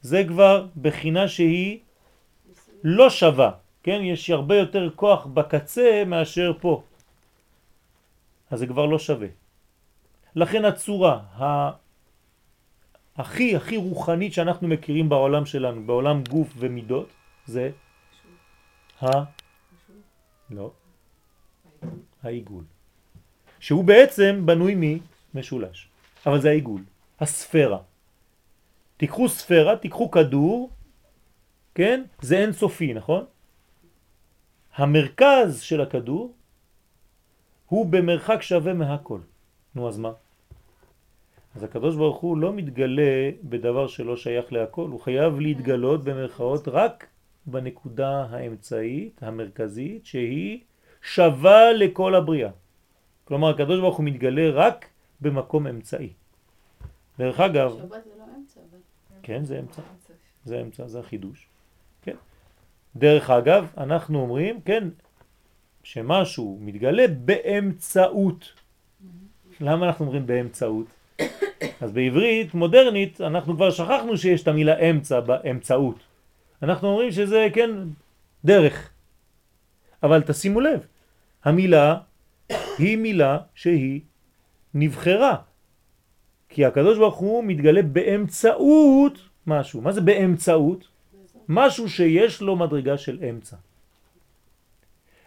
[0.00, 1.80] זה כבר בחינה שהיא
[2.84, 3.50] לא שווה,
[3.88, 4.04] כן?
[4.04, 6.82] יש הרבה יותר כוח בקצה מאשר פה.
[8.50, 9.28] אז זה כבר לא שווה.
[10.36, 11.24] לכן הצורה,
[13.16, 17.08] הכי הכי רוחנית שאנחנו מכירים בעולם שלנו, בעולם גוף ומידות,
[17.46, 17.70] זה
[19.02, 19.08] ה...
[20.50, 20.70] לא,
[22.22, 22.64] העיגול.
[23.60, 25.00] שהוא בעצם בנוי
[25.34, 25.88] ממשולש,
[26.26, 26.84] אבל זה העיגול,
[27.20, 27.78] הספירה.
[28.96, 30.70] תיקחו ספירה, תיקחו כדור,
[31.74, 32.04] כן?
[32.20, 33.24] זה אין סופי, נכון?
[34.78, 36.34] המרכז של הכדור
[37.66, 39.20] הוא במרחק שווה מהכל.
[39.74, 40.12] נו, אז מה?
[41.56, 47.06] אז הקדוש ברוך הוא לא מתגלה בדבר שלא שייך להכל, הוא חייב להתגלות במרכאות רק
[47.46, 50.60] בנקודה האמצעית, המרכזית, שהיא
[51.02, 52.50] שווה לכל הבריאה.
[53.24, 54.86] כלומר, הקדוש ברוך הוא מתגלה רק
[55.20, 56.12] במקום אמצעי.
[57.18, 57.70] דרך אגב...
[57.78, 58.60] שבת זה לא אמצע.
[59.22, 59.82] כן, זה אמצע.
[60.44, 61.57] זה אמצע, זה החידוש.
[62.98, 64.88] דרך אגב, אנחנו אומרים, כן,
[65.82, 68.52] שמשהו מתגלה באמצעות.
[69.60, 70.86] למה אנחנו אומרים באמצעות?
[71.80, 75.98] אז בעברית מודרנית אנחנו כבר שכחנו שיש את המילה אמצע באמצעות.
[76.62, 77.70] אנחנו אומרים שזה, כן,
[78.44, 78.90] דרך.
[80.02, 80.86] אבל תשימו לב,
[81.44, 81.96] המילה
[82.78, 84.00] היא מילה שהיא
[84.74, 85.36] נבחרה.
[86.48, 89.80] כי הקדוש ברוך הוא מתגלה באמצעות משהו.
[89.80, 90.88] מה זה באמצעות?
[91.48, 93.56] משהו שיש לו מדרגה של אמצע.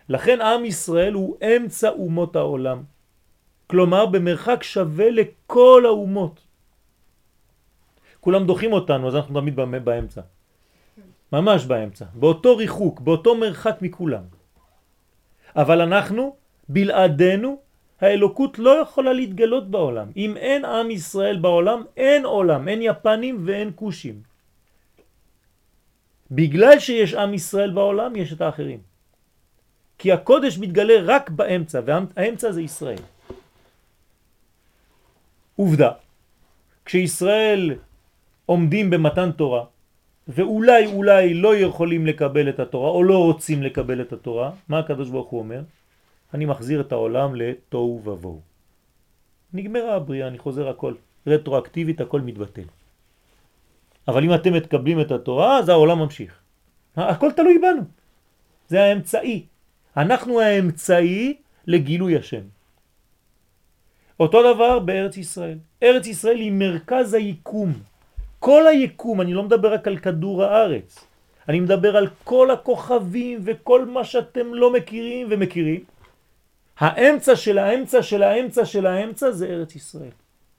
[0.09, 2.83] לכן עם ישראל הוא אמצע אומות העולם.
[3.67, 6.41] כלומר במרחק שווה לכל האומות.
[8.19, 10.21] כולם דוחים אותנו, אז אנחנו תמיד באמצע.
[11.31, 14.23] ממש באמצע, באותו ריחוק, באותו מרחק מכולם.
[15.55, 16.35] אבל אנחנו,
[16.69, 17.57] בלעדינו,
[18.01, 20.07] האלוקות לא יכולה להתגלות בעולם.
[20.17, 24.30] אם אין עם ישראל בעולם, אין עולם, אין יפנים ואין כושים.
[26.31, 28.79] בגלל שיש עם ישראל בעולם, יש את האחרים.
[29.97, 33.03] כי הקודש מתגלה רק באמצע, והאמצע זה ישראל.
[35.55, 35.91] עובדה,
[36.85, 37.75] כשישראל
[38.45, 39.63] עומדים במתן תורה,
[40.27, 45.09] ואולי אולי לא יכולים לקבל את התורה, או לא רוצים לקבל את התורה, מה הקדוש
[45.09, 45.61] ברוך הוא אומר?
[46.33, 48.41] אני מחזיר את העולם לתוהו ובוהו.
[49.53, 50.93] נגמרה הבריאה, אני חוזר הכל.
[51.27, 52.80] רטרואקטיבית הכל מתבטל.
[54.11, 56.33] אבל אם אתם מתקבלים את התורה, אז העולם ממשיך.
[56.95, 57.81] הכל תלוי בנו.
[58.67, 59.45] זה האמצעי.
[59.97, 61.33] אנחנו האמצעי
[61.67, 62.41] לגילוי השם.
[64.19, 65.57] אותו דבר בארץ ישראל.
[65.83, 67.73] ארץ ישראל היא מרכז היקום.
[68.39, 71.07] כל היקום, אני לא מדבר רק על כדור הארץ.
[71.49, 75.83] אני מדבר על כל הכוכבים וכל מה שאתם לא מכירים ומכירים.
[76.77, 80.15] האמצע של האמצע של האמצע של האמצע זה ארץ ישראל.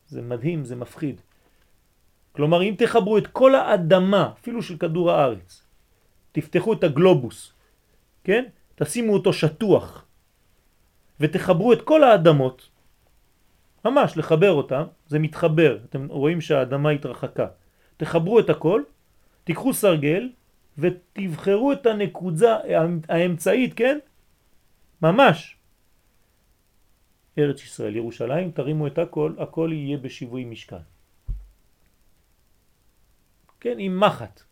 [0.08, 1.20] זה מדהים, זה מפחיד.
[2.32, 5.66] כלומר, אם תחברו את כל האדמה, אפילו של כדור הארץ,
[6.32, 7.52] תפתחו את הגלובוס,
[8.24, 8.44] כן?
[8.74, 10.04] תשימו אותו שטוח,
[11.20, 12.68] ותחברו את כל האדמות,
[13.84, 17.46] ממש לחבר אותם, זה מתחבר, אתם רואים שהאדמה התרחקה.
[17.96, 18.82] תחברו את הכל,
[19.44, 20.30] תיקחו סרגל
[20.78, 22.58] ותבחרו את הנקודה
[23.08, 23.98] האמצעית, כן?
[25.02, 25.56] ממש.
[27.38, 30.84] ארץ ישראל, ירושלים, תרימו את הכל, הכל יהיה בשיווי משקל.
[33.62, 34.42] כן, עם מחט.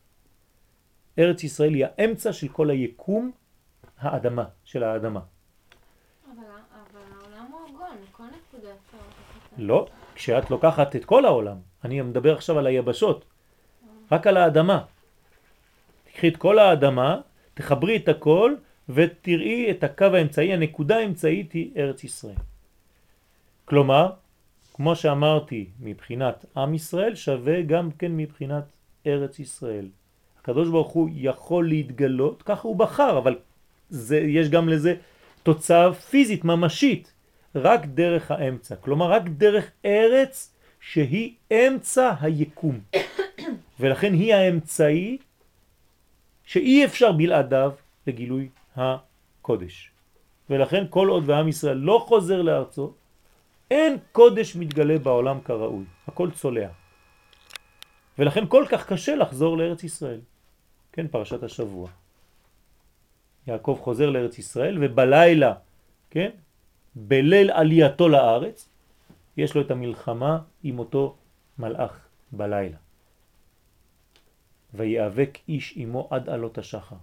[1.18, 3.30] ארץ ישראל היא האמצע של כל היקום
[3.98, 5.20] האדמה, של האדמה.
[5.20, 6.42] אבל,
[6.72, 8.24] אבל העולם הוא עגול, כל
[8.58, 9.58] לקחת.
[9.58, 13.24] לא, כשאת לוקחת את כל העולם, אני מדבר עכשיו על היבשות,
[14.12, 14.84] רק על האדמה.
[16.04, 17.20] תקחי את כל האדמה,
[17.54, 18.54] תחברי את הכל
[18.88, 22.40] ותראי את הקו האמצעי, הנקודה האמצעית היא ארץ ישראל.
[23.64, 24.12] כלומר,
[24.74, 28.64] כמו שאמרתי, מבחינת עם ישראל שווה גם כן מבחינת
[29.06, 29.88] ארץ ישראל.
[30.40, 33.38] הקדוש ברוך הוא יכול להתגלות, ככה הוא בחר, אבל
[33.90, 34.94] זה, יש גם לזה
[35.42, 37.12] תוצאה פיזית, ממשית,
[37.54, 38.76] רק דרך האמצע.
[38.76, 42.80] כלומר, רק דרך ארץ שהיא אמצע היקום.
[43.80, 45.18] ולכן היא האמצעי
[46.44, 47.72] שאי אפשר בלעדיו
[48.06, 49.90] לגילוי הקודש.
[50.50, 52.92] ולכן כל עוד ועם ישראל לא חוזר לארצו,
[53.70, 56.68] אין קודש מתגלה בעולם כראוי, הכל צולע.
[58.20, 60.20] ולכן כל כך קשה לחזור לארץ ישראל.
[60.92, 61.88] כן, פרשת השבוע.
[63.46, 65.54] יעקב חוזר לארץ ישראל ובלילה,
[66.10, 66.30] כן,
[66.94, 68.68] בליל עלייתו לארץ,
[69.36, 71.16] יש לו את המלחמה עם אותו
[71.58, 72.76] מלאך בלילה.
[74.74, 76.96] ויאבק איש עמו עד עלות השחר.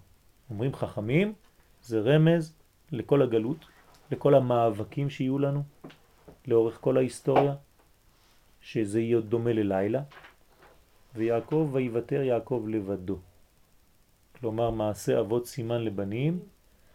[0.50, 1.34] אומרים חכמים,
[1.82, 2.54] זה רמז
[2.92, 3.66] לכל הגלות,
[4.12, 5.64] לכל המאבקים שיהיו לנו
[6.48, 7.56] לאורך כל ההיסטוריה,
[8.62, 10.02] שזה יהיה דומה ללילה,
[11.18, 13.18] ויעקב ויוותר יעקב לבדו.
[14.40, 16.40] כלומר מעשה אבות סימן לבנים,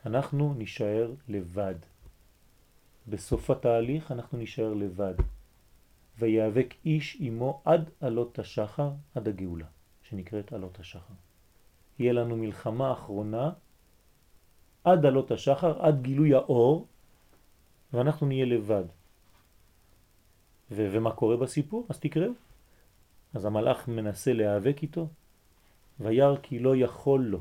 [0.06, 1.74] אנחנו נשאר לבד.
[3.08, 5.14] בסוף התהליך אנחנו נשאר לבד.
[6.18, 9.66] ויאבק איש עמו עד עלות השחר, עד הגאולה,
[10.02, 11.14] שנקראת עלות השחר.
[11.98, 13.50] יהיה לנו מלחמה אחרונה
[14.84, 16.86] עד עלות השחר, עד גילוי האור,
[17.92, 18.84] ואנחנו נהיה לבד.
[20.70, 21.86] ומה קורה בסיפור?
[21.88, 22.30] אז תקראו.
[23.34, 25.08] אז המלאך מנסה להיאבק איתו,
[26.00, 27.40] וירא כי לא יכול לו.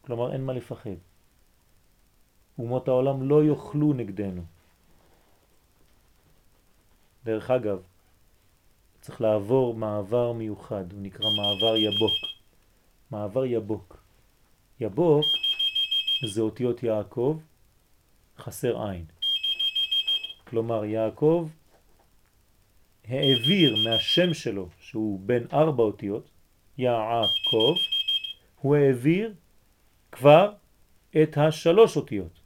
[0.00, 0.98] כלומר, אין מה לפחד.
[2.58, 4.42] אומות העולם לא יוכלו נגדנו.
[7.24, 7.82] דרך אגב,
[9.00, 12.16] צריך לעבור מעבר מיוחד, הוא נקרא מעבר יבוק.
[13.10, 14.02] מעבר יבוק.
[14.80, 15.24] יבוק
[16.34, 17.38] זה אותיות יעקב,
[18.38, 19.04] חסר עין.
[20.44, 21.48] כלומר, יעקב
[23.08, 26.30] העביר מהשם שלו, שהוא בין ארבע אותיות,
[26.78, 27.74] יעקב,
[28.60, 29.34] הוא העביר
[30.12, 30.52] כבר
[31.22, 32.40] את השלוש אותיות,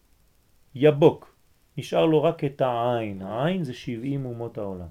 [0.75, 1.37] יבוק.
[1.77, 4.89] נשאר לו רק את העין, העין זה 70 אומות העולם.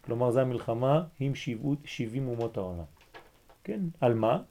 [0.00, 1.32] כלומר, זו המלחמה עם
[1.84, 2.84] 70 אומות העולם.
[3.64, 4.42] כן, על מה?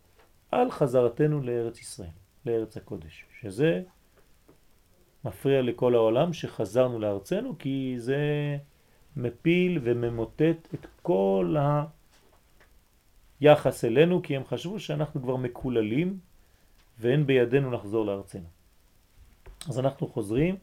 [0.52, 2.10] על חזרתנו לארץ ישראל,
[2.46, 3.82] לארץ הקודש, שזה
[5.26, 8.18] מפריע לכל העולם שחזרנו לארצנו, כי זה
[9.18, 11.56] מפיל וממוטט את כל
[13.42, 16.20] היחס אלינו, כי הם חשבו שאנחנו כבר מקוללים
[17.00, 18.48] ואין בידינו לחזור לארצנו.
[19.70, 20.56] אז אנחנו חוזרים,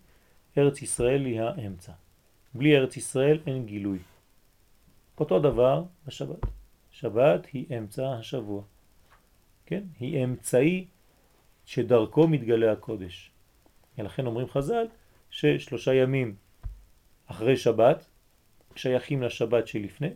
[0.58, 1.92] ארץ ישראל היא האמצע.
[2.54, 3.98] בלי ארץ ישראל אין גילוי.
[5.20, 6.46] אותו דבר בשבת.
[6.90, 8.62] שבת היא אמצע השבוע.
[9.66, 9.82] כן?
[10.00, 10.86] היא אמצעי
[11.66, 13.30] שדרכו מתגלה הקודש.
[13.98, 14.86] ולכן אומרים חז"ל
[15.30, 16.34] ששלושה ימים
[17.26, 18.06] אחרי שבת
[18.80, 20.10] שייכים לשבת שלפני,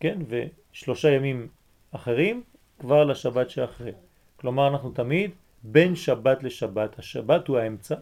[0.00, 0.18] כן?
[0.28, 1.48] ושלושה ימים
[1.90, 2.42] אחרים
[2.78, 3.92] כבר לשבת שאחרי.
[4.36, 5.30] כלומר אנחנו תמיד
[5.62, 6.98] בין שבת לשבת.
[6.98, 7.94] השבת הוא האמצע.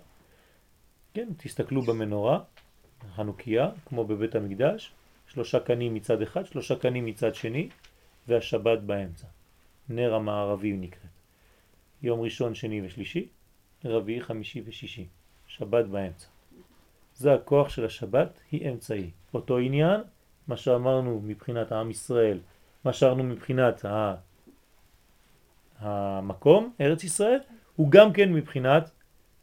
[1.14, 2.40] כן, תסתכלו במנורה,
[3.14, 4.92] חנוכיה, כמו בבית המקדש,
[5.26, 7.68] שלושה קנים מצד אחד, שלושה קנים מצד שני,
[8.28, 9.26] והשבת באמצע.
[9.88, 11.10] נר המערבי נקראת.
[12.02, 13.28] יום ראשון, שני ושלישי,
[13.84, 15.06] רביעי, חמישי ושישי.
[15.46, 16.26] שבת באמצע.
[17.20, 19.10] זה הכוח של השבת, היא אמצעי.
[19.34, 20.00] אותו עניין,
[20.48, 22.38] מה שאמרנו מבחינת העם ישראל,
[22.84, 24.14] מה שאמרנו מבחינת ה...
[25.78, 27.38] המקום, ארץ ישראל,
[27.76, 28.90] הוא גם כן מבחינת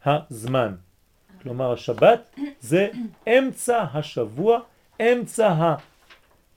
[0.06, 0.74] הזמן.
[1.42, 2.88] כלומר השבת זה
[3.28, 4.60] אמצע השבוע,
[5.00, 5.76] אמצע ה...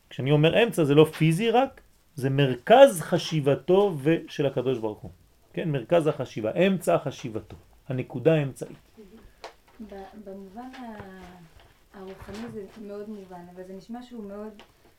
[0.10, 1.82] כשאני אומר אמצע זה לא פיזי רק,
[2.16, 5.12] זה מרכז חשיבתו של הקדוש ברוך הוא.
[5.54, 7.56] כן, מרכז החשיבה, אמצע חשיבתו,
[7.90, 8.91] הנקודה האמצעית.
[10.26, 10.70] במובן
[11.94, 14.54] הרוחני זה מאוד מובן, אבל זה נשמע שהוא מאוד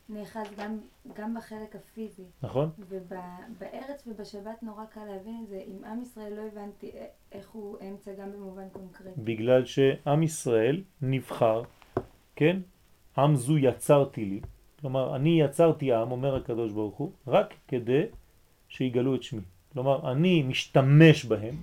[0.08, 0.78] נאחז גם,
[1.16, 2.22] גם בחלק הפיזי.
[2.42, 2.70] נכון.
[2.78, 5.62] ובארץ ובשבת נורא קל להבין את זה.
[5.66, 6.90] עם עם ישראל לא הבנתי
[7.32, 9.20] איך הוא אמצע גם במובן קונקרטי.
[9.20, 11.62] בגלל שעם ישראל נבחר,
[12.36, 12.56] כן?
[13.18, 14.40] עם זו יצרתי לי.
[14.80, 18.02] כלומר, אני יצרתי עם, אומר הקדוש ברוך הוא, רק כדי
[18.68, 19.40] שיגלו את שמי.
[19.72, 21.54] כלומר, אני משתמש בהם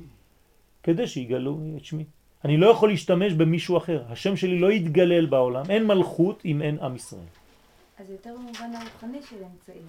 [0.83, 2.05] כדי שיגלו את שמי.
[2.45, 4.03] אני לא יכול להשתמש במישהו אחר.
[4.09, 5.65] השם שלי לא יתגלל בעולם.
[5.69, 7.27] אין מלכות אם אין עם ישראל.
[7.99, 9.85] אז יותר במובן הרוחני של אמצעים.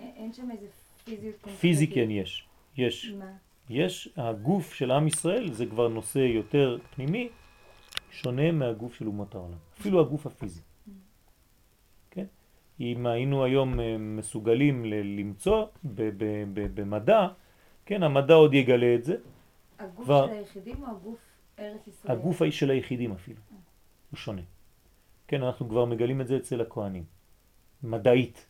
[0.00, 0.66] אין שם איזה
[1.04, 1.60] פיזיות קונקרטית.
[1.60, 2.44] פיזי כן יש.
[2.76, 3.12] יש.
[3.18, 3.32] מה?
[3.70, 7.28] יש, הגוף של עם ישראל זה כבר נושא יותר פנימי,
[8.10, 9.58] שונה מהגוף של אומות העולם.
[9.80, 10.60] אפילו הגוף הפיזי.
[12.10, 12.24] כן?
[12.80, 15.66] אם היינו היום אה, מסוגלים למצוא
[16.74, 17.28] במדע,
[17.86, 19.16] כן, המדע עוד יגלה את זה.
[19.78, 20.26] הגוף כבר...
[20.26, 21.31] של היחידים או הגוף
[22.04, 23.40] הגוף של היחידים אפילו.
[24.10, 24.42] הוא שונה.
[25.28, 27.04] כן, אנחנו כבר מגלים את זה אצל הכהנים.
[27.82, 28.46] מדעית.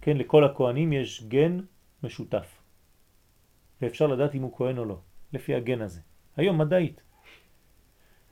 [0.00, 1.60] כן, לכל הכהנים יש גן
[2.02, 2.62] משותף.
[3.82, 4.98] ואפשר לדעת אם הוא כהן או לא,
[5.32, 6.00] לפי הגן הזה.
[6.36, 7.02] היום מדעית.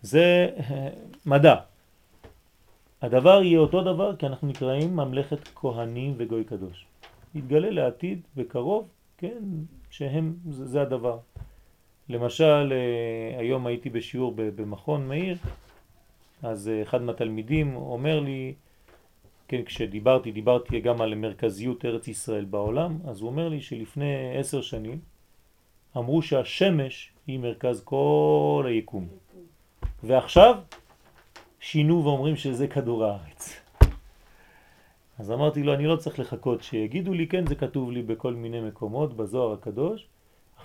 [0.02, 0.88] זה אה,
[1.26, 1.54] מדע.
[3.02, 6.86] הדבר יהיה אותו דבר כי אנחנו נקראים ממלכת כהנים וגוי קדוש.
[7.34, 8.88] יתגלה לעתיד בקרוב,
[9.18, 9.42] כן,
[9.90, 11.18] שהם, זה, זה הדבר.
[12.08, 15.36] למשל, אה, היום הייתי בשיעור במכון מאיר,
[16.42, 18.54] אז אה, אחד מהתלמידים אומר לי,
[19.48, 24.60] כן, כשדיברתי, דיברתי גם על מרכזיות ארץ ישראל בעולם, אז הוא אומר לי שלפני עשר
[24.62, 24.98] שנים
[25.96, 29.08] אמרו שהשמש היא מרכז כל היקום.
[30.02, 30.54] ועכשיו
[31.60, 33.60] שינו ואומרים שזה כדור הארץ.
[35.18, 38.60] אז אמרתי לו, אני לא צריך לחכות שיגידו לי, כן, זה כתוב לי בכל מיני
[38.60, 40.06] מקומות, בזוהר הקדוש,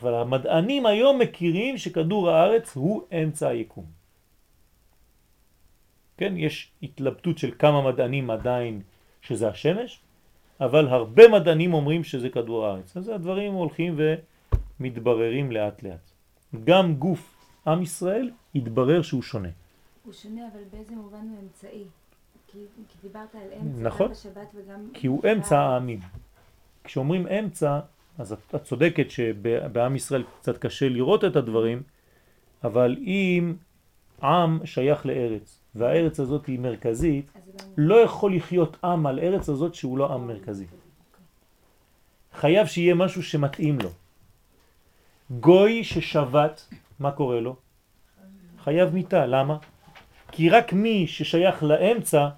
[0.01, 3.85] אבל המדענים היום מכירים שכדור הארץ הוא אמצע היקום.
[6.17, 8.81] כן, יש התלבטות של כמה מדענים עדיין
[9.21, 9.99] שזה השמש,
[10.59, 12.97] אבל הרבה מדענים אומרים שזה כדור הארץ.
[12.97, 13.99] אז הדברים הולכים
[14.79, 16.11] ומתבררים לאט לאט.
[16.63, 17.37] גם גוף
[17.67, 19.49] עם ישראל התברר שהוא שונה.
[20.05, 21.83] הוא שונה, אבל באיזה מובן הוא אמצעי?
[22.47, 24.89] כי, כי דיברת על אמצע, נכון, גם בשבת וגם...
[24.93, 25.99] כי הוא אמצע העמים.
[26.83, 27.79] כשאומרים אמצע,
[28.22, 31.84] אז את צודקת שבעם ישראל קצת קשה לראות את הדברים,
[32.63, 33.53] אבל אם
[34.24, 37.67] עם שייך לארץ, והארץ הזאת היא מרכזית, גם...
[37.78, 40.65] לא יכול לחיות עם על ארץ הזאת שהוא לא עם מרכזי.
[42.34, 43.89] חייב שיהיה משהו שמתאים לו.
[45.39, 47.55] גוי ששבת, מה קורה לו?
[48.63, 49.57] חייב מיטה, למה?
[50.32, 52.30] כי רק מי ששייך לאמצע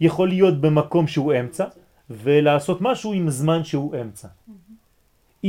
[0.00, 1.64] יכול להיות במקום שהוא אמצע
[2.10, 4.28] ולעשות משהו עם זמן שהוא אמצע.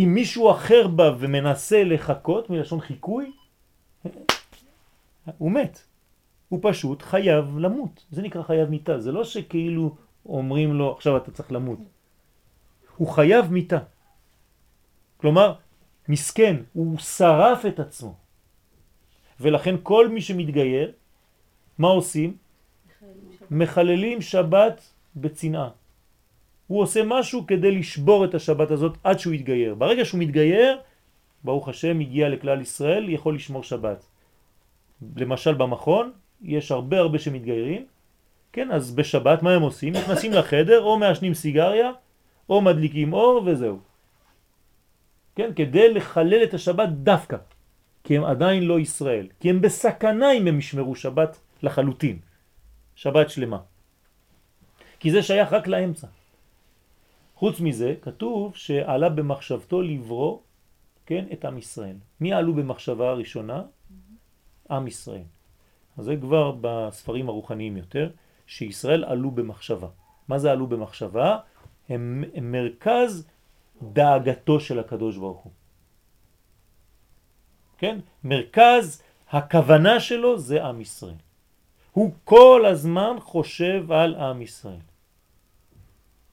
[0.03, 3.31] אם מישהו אחר בא ומנסה לחכות מלשון חיקוי,
[5.37, 5.79] הוא מת.
[6.49, 8.05] הוא פשוט חייב למות.
[8.11, 8.99] זה נקרא חייב מיטה.
[8.99, 9.95] זה לא שכאילו
[10.25, 11.79] אומרים לו עכשיו אתה צריך למות.
[12.97, 13.79] הוא חייב מיטה.
[15.17, 15.53] כלומר,
[16.09, 18.15] מסכן, הוא שרף את עצמו.
[19.39, 20.91] ולכן כל מי שמתגייר,
[21.77, 22.37] מה עושים?
[23.51, 24.81] מחללים שבת
[25.15, 25.69] בצנעה.
[26.67, 29.75] הוא עושה משהו כדי לשבור את השבת הזאת עד שהוא יתגייר.
[29.75, 30.77] ברגע שהוא מתגייר,
[31.43, 34.05] ברוך השם הגיע לכלל ישראל, יכול לשמור שבת.
[35.15, 36.11] למשל במכון,
[36.41, 37.85] יש הרבה הרבה שמתגיירים,
[38.53, 39.93] כן, אז בשבת מה הם עושים?
[39.93, 41.91] נכנסים לחדר, או מעשנים סיגריה,
[42.49, 43.79] או מדליקים אור וזהו.
[45.35, 47.37] כן, כדי לחלל את השבת דווקא,
[48.03, 52.17] כי הם עדיין לא ישראל, כי הם בסכנה אם הם ישמרו שבת לחלוטין,
[52.95, 53.59] שבת שלמה.
[54.99, 56.07] כי זה שייך רק לאמצע.
[57.37, 60.39] חוץ מזה, כתוב שעלה במחשבתו לברוא,
[61.05, 61.95] כן, את עם ישראל.
[62.19, 63.63] מי עלו במחשבה הראשונה?
[64.69, 65.23] עם ישראל.
[65.97, 68.09] אז זה כבר בספרים הרוחניים יותר,
[68.47, 69.87] שישראל עלו במחשבה.
[70.27, 71.37] מה זה עלו במחשבה?
[71.89, 73.27] הם, הם מרכז
[73.81, 75.51] דאגתו של הקדוש ברוך הוא.
[77.77, 77.99] כן?
[78.23, 81.21] מרכז הכוונה שלו זה עם ישראל.
[81.91, 84.85] הוא כל הזמן חושב על עם ישראל.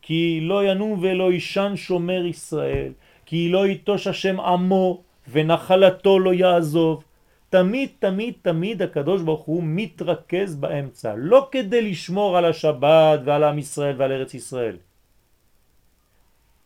[0.07, 2.93] כי לא ינום ולא ישן שומר ישראל,
[3.27, 5.03] כי לא יתוש השם עמו
[5.33, 7.05] ונחלתו לא יעזוב.
[7.51, 13.59] תמיד תמיד תמיד הקדוש ברוך הוא מתרכז באמצע, לא כדי לשמור על השבת ועל עם
[13.59, 14.77] ישראל ועל ארץ ישראל.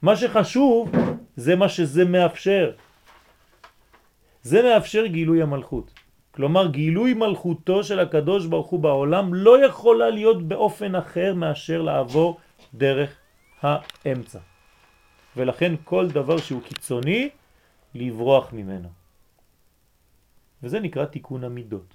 [0.03, 0.91] מה שחשוב
[1.37, 2.71] זה מה שזה מאפשר.
[4.43, 5.95] זה מאפשר גילוי המלכות.
[6.35, 12.39] כלומר גילוי מלכותו של הקדוש ברוך הוא בעולם לא יכולה להיות באופן אחר מאשר לעבור
[12.75, 13.28] דרך
[13.63, 14.39] האמצע.
[15.37, 17.29] ולכן כל דבר שהוא קיצוני,
[17.95, 18.89] לברוח ממנו.
[20.63, 21.95] וזה נקרא תיקון המידות.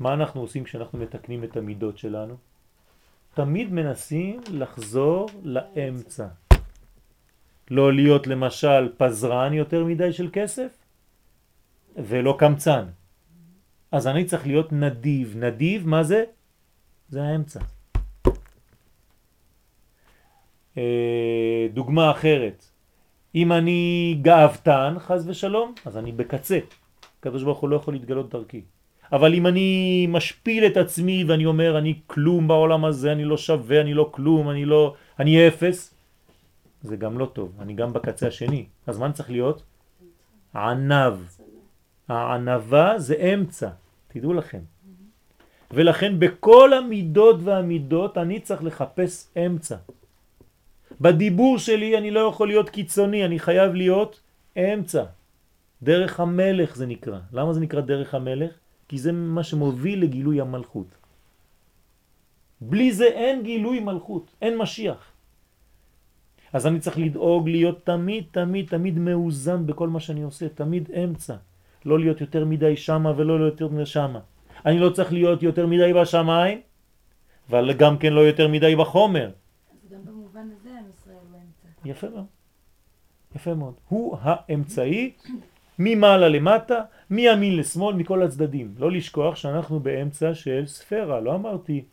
[0.00, 2.36] מה אנחנו עושים כשאנחנו מתקנים את המידות שלנו?
[3.34, 6.26] תמיד מנסים לחזור לאמצע.
[7.70, 10.72] לא להיות למשל פזרן יותר מדי של כסף
[11.96, 12.84] ולא קמצן.
[13.92, 15.36] אז אני צריך להיות נדיב.
[15.36, 16.24] נדיב, מה זה?
[17.08, 17.60] זה האמצע.
[20.78, 22.64] אה, דוגמה אחרת,
[23.34, 26.58] אם אני גאוותן, חז ושלום, אז אני בקצה.
[27.20, 28.60] הקדוש ברוך הוא לא יכול להתגלות דרכי.
[29.12, 33.80] אבל אם אני משפיל את עצמי ואני אומר אני כלום בעולם הזה, אני לא שווה,
[33.80, 35.94] אני לא כלום, אני לא, אני אפס,
[36.82, 38.66] זה גם לא טוב, אני גם בקצה השני.
[38.86, 39.62] אז מה צריך להיות?
[40.54, 41.14] ענב.
[42.08, 43.68] הענבה זה אמצע,
[44.08, 44.60] תדעו לכם.
[45.70, 49.76] ולכן בכל המידות והמידות אני צריך לחפש אמצע.
[51.00, 54.20] בדיבור שלי אני לא יכול להיות קיצוני, אני חייב להיות
[54.56, 55.04] אמצע.
[55.82, 57.18] דרך המלך זה נקרא.
[57.32, 58.52] למה זה נקרא דרך המלך?
[58.88, 60.86] כי זה מה שמוביל לגילוי המלכות.
[62.60, 65.12] בלי זה אין גילוי מלכות, אין משיח.
[66.52, 71.36] אז אני צריך לדאוג להיות תמיד, תמיד, תמיד מאוזן בכל מה שאני עושה, תמיד אמצע.
[71.84, 74.20] לא להיות יותר מדי שמה ולא להיות יותר מדי שמה.
[74.66, 76.60] אני לא צריך להיות יותר מדי בשמיים,
[77.50, 79.30] אבל גם כן לא יותר מדי בחומר.
[79.72, 81.68] אז גם במובן הזה עם ישראל הוא אמצע.
[81.84, 82.26] יפה מאוד.
[83.36, 83.74] יפה מאוד.
[83.88, 85.12] הוא האמצעי
[85.78, 88.74] ממעלה למטה, מימין לשמאל, מכל הצדדים.
[88.78, 91.84] לא לשכוח שאנחנו באמצע של ספירה, לא אמרתי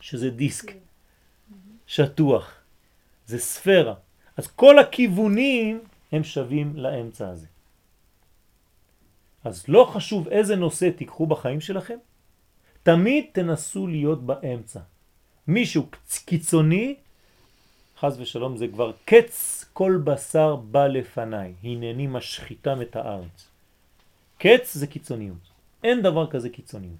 [0.00, 0.72] שזה דיסק
[1.86, 2.54] שטוח,
[3.26, 3.94] זה ספירה.
[4.36, 5.80] אז כל הכיוונים
[6.12, 7.46] הם שווים לאמצע הזה.
[9.44, 11.98] אז לא חשוב איזה נושא תיקחו בחיים שלכם,
[12.82, 14.80] תמיד תנסו להיות באמצע.
[15.46, 15.86] מישהו
[16.26, 16.94] קיצוני,
[18.02, 23.48] חז ושלום זה כבר קץ כל בשר בא לפניי, הנני משחיתם את הארץ.
[24.38, 25.44] קץ זה קיצוניות,
[25.84, 26.98] אין דבר כזה קיצוניות.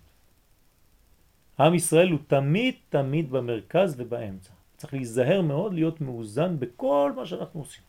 [1.61, 4.50] עם ישראל הוא תמיד תמיד במרכז ובאמצע.
[4.76, 7.84] צריך להיזהר מאוד להיות מאוזן בכל מה שאנחנו עושים.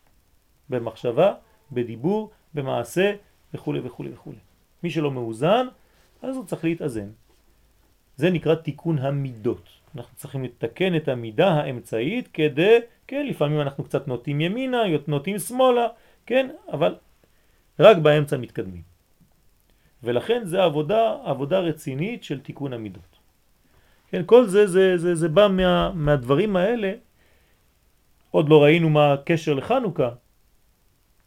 [0.68, 1.34] במחשבה,
[1.72, 3.14] בדיבור, במעשה
[3.54, 4.32] וכו' וכו' וכו'.
[4.82, 5.66] מי שלא מאוזן,
[6.22, 7.10] אז הוא צריך להתאזן.
[8.16, 9.83] זה נקרא תיקון המידות.
[9.96, 15.86] אנחנו צריכים לתקן את המידה האמצעית כדי, כן, לפעמים אנחנו קצת נוטים ימינה, נוטים שמאלה,
[16.26, 16.94] כן, אבל
[17.78, 18.82] רק באמצע מתקדמים.
[20.02, 23.18] ולכן זה עבודה, עבודה רצינית של תיקון המידות.
[24.10, 26.92] כן, כל זה, זה, זה, זה בא מה, מהדברים האלה,
[28.30, 30.10] עוד לא ראינו מה הקשר לחנוכה,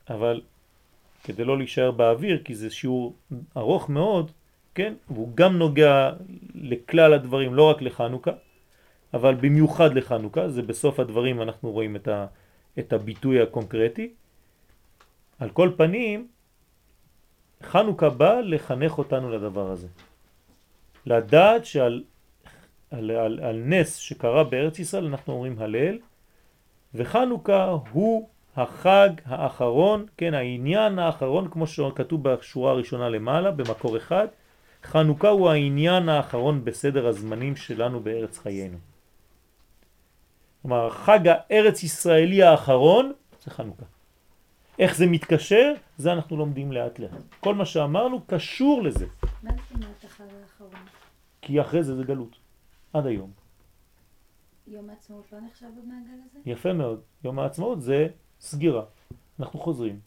[0.10, 0.42] אבל
[1.24, 3.16] כדי לא להישאר באוויר, כי זה שיעור
[3.58, 4.32] ארוך מאוד,
[4.76, 6.12] כן, והוא גם נוגע
[6.56, 8.32] לכלל הדברים, לא רק לחנוכה,
[9.14, 12.26] אבל במיוחד לחנוכה, זה בסוף הדברים אנחנו רואים את, ה,
[12.80, 14.14] את הביטוי הקונקרטי.
[15.40, 16.28] על כל פנים,
[17.64, 19.88] חנוכה בא לחנך אותנו לדבר הזה.
[21.06, 22.04] לדעת שעל
[22.92, 25.98] על, על, על נס שקרה בארץ ישראל אנחנו אומרים הלל,
[26.94, 34.28] וחנוכה הוא החג האחרון, כן, העניין האחרון, כמו שכתוב בשורה הראשונה למעלה, במקור אחד,
[34.84, 38.78] חנוכה הוא העניין האחרון בסדר הזמנים שלנו בארץ חיינו.
[40.68, 43.14] כלומר, החג הארץ ישראלי האחרון
[43.44, 43.86] זה חנוכה.
[44.80, 45.74] איך זה מתקשר?
[45.98, 47.12] זה אנחנו לומדים לאט לאט.
[47.40, 49.06] כל מה שאמרנו קשור לזה.
[49.44, 50.86] מה זאת אומרת החג האחרון?
[51.42, 52.36] כי אחרי זה זה גלות.
[52.94, 53.32] עד היום.
[54.68, 56.40] יום העצמאות לא נחשב במעגל הזה?
[56.46, 57.02] יפה מאוד.
[57.24, 58.08] יום העצמאות זה
[58.40, 58.84] סגירה.
[59.40, 60.00] אנחנו חוזרים.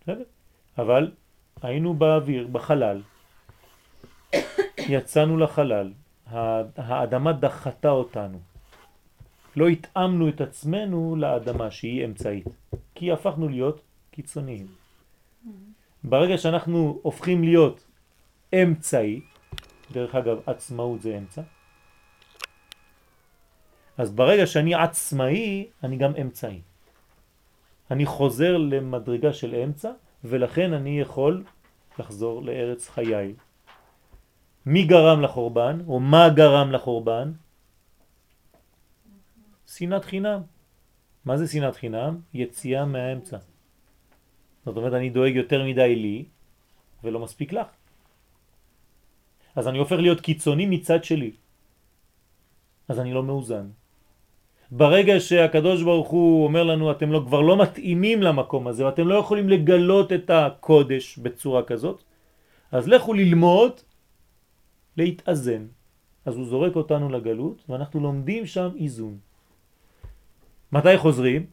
[0.00, 0.24] בסדר?
[0.78, 1.12] אבל
[1.62, 3.02] היינו באוויר, בחלל.
[4.78, 5.92] יצאנו לחלל.
[6.76, 8.38] האדמה דחתה אותנו.
[9.56, 12.46] לא התאמנו את עצמנו לאדמה שהיא אמצעית,
[12.94, 13.80] כי הפכנו להיות
[14.10, 14.66] קיצוניים.
[16.04, 17.84] ברגע שאנחנו הופכים להיות
[18.54, 19.20] אמצעי,
[19.92, 21.42] דרך אגב עצמאות זה אמצע,
[23.98, 26.60] אז ברגע שאני עצמאי, אני גם אמצעי.
[27.90, 29.90] אני חוזר למדרגה של אמצע,
[30.24, 31.44] ולכן אני יכול
[31.98, 33.34] לחזור לארץ חיי.
[34.66, 37.32] מי גרם לחורבן, או מה גרם לחורבן?
[39.66, 40.40] שנאת חינם.
[41.24, 42.20] מה זה שנאת חינם?
[42.34, 43.38] יציאה מהאמצע.
[44.66, 46.24] זאת אומרת, אני דואג יותר מדי לי,
[47.04, 47.66] ולא מספיק לך.
[49.56, 51.30] אז אני הופך להיות קיצוני מצד שלי.
[52.88, 53.66] אז אני לא מאוזן.
[54.70, 59.14] ברגע שהקדוש ברוך הוא אומר לנו אתם לא, כבר לא מתאימים למקום הזה ואתם לא
[59.14, 62.02] יכולים לגלות את הקודש בצורה כזאת,
[62.72, 63.72] אז לכו ללמוד
[64.96, 65.66] להתאזן.
[66.26, 69.25] אז הוא זורק אותנו לגלות ואנחנו לומדים שם איזון.
[70.72, 71.46] מתי חוזרים?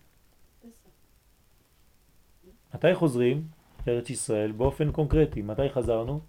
[2.74, 3.48] מתי חוזרים
[3.88, 5.42] לארץ ישראל באופן קונקרטי?
[5.42, 6.20] מתי חזרנו?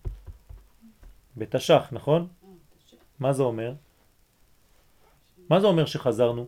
[1.36, 2.28] בתש"ח, נכון?
[3.20, 3.74] מה זה אומר?
[5.50, 6.46] מה זה אומר שחזרנו?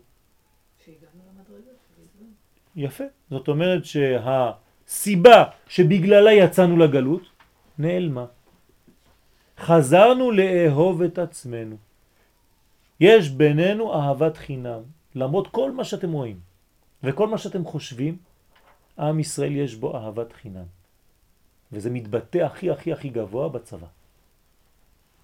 [2.77, 3.05] יפה.
[3.31, 7.23] זאת אומרת שהסיבה שבגללה יצאנו לגלות
[7.79, 8.27] נעלמה.
[9.59, 11.77] חזרנו לאהוב את עצמנו.
[13.01, 14.96] יש בינינו אהבת חינם.
[15.17, 16.41] למרות כל מה שאתם רואים
[17.03, 18.17] וכל מה שאתם חושבים,
[18.99, 20.65] עם ישראל יש בו אהבת חינם.
[21.73, 23.87] וזה מתבטא הכי הכי הכי גבוה בצבא.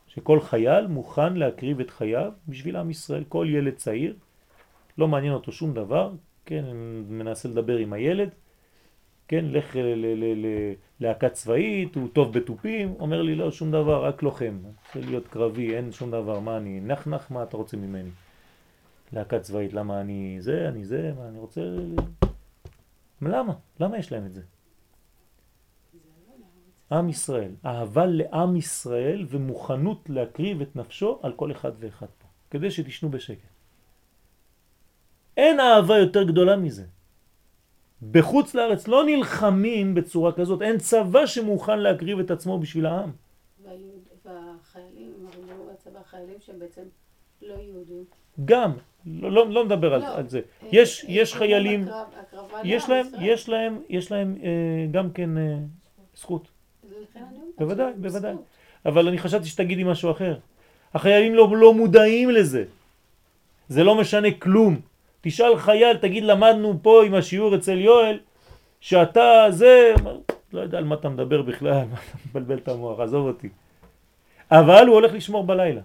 [0.09, 3.25] שכל חייל מוכן להקריב את חייו בשביל עם ישראל.
[3.29, 4.17] כל ילד צעיר,
[4.99, 6.13] לא מעניין אותו שום דבר,
[6.45, 6.65] כן,
[7.09, 8.29] מנסה לדבר עם הילד,
[9.29, 9.77] כן, לך
[11.01, 15.77] ללהקה צבאית, הוא טוב בטופים, אומר לי לא, שום דבר, רק לוחם, רוצה להיות קרבי,
[15.77, 18.11] אין שום דבר, מה אני, נח נח, מה אתה רוצה ממני?
[19.13, 21.61] להקה צבאית, למה אני זה, אני זה, מה אני רוצה...
[23.23, 23.55] למה?
[23.81, 24.43] למה יש להם את זה?
[26.93, 32.71] עם ישראל, אהבה לעם ישראל ומוכנות להקריב את נפשו על כל אחד ואחד פה, כדי
[32.71, 33.49] שתשנו בשקט.
[35.37, 36.85] אין אהבה יותר גדולה מזה.
[38.11, 43.11] בחוץ לארץ לא נלחמים בצורה כזאת, אין צבא שמוכן להקריב את עצמו בשביל העם.
[44.25, 45.13] והחיילים,
[45.73, 46.83] בצבא חיילים שהם בעצם
[47.43, 48.05] לא יהודים.
[48.45, 48.73] גם,
[49.07, 50.39] לא, לא, לא מדבר לא, על זה.
[50.39, 51.87] אה, יש, אה, יש חיילים,
[52.65, 54.49] יש להם, יש להם, יש להם אה,
[54.91, 55.57] גם כן אה,
[56.17, 56.49] זכות.
[57.59, 58.35] בוודאי, בוודאי.
[58.87, 60.39] אבל אני חשבתי שתגידי משהו אחר.
[60.95, 62.65] החיילים לא, לא מודעים לזה.
[63.69, 64.81] זה לא משנה כלום.
[65.21, 68.19] תשאל חייל, תגיד למדנו פה עם השיעור אצל יואל,
[68.81, 69.95] שאתה זה,
[70.53, 73.49] לא יודע על מה אתה מדבר בכלל, מה אתה מבלבל את המוח, עזוב אותי.
[74.51, 75.81] אבל הוא הולך לשמור בלילה.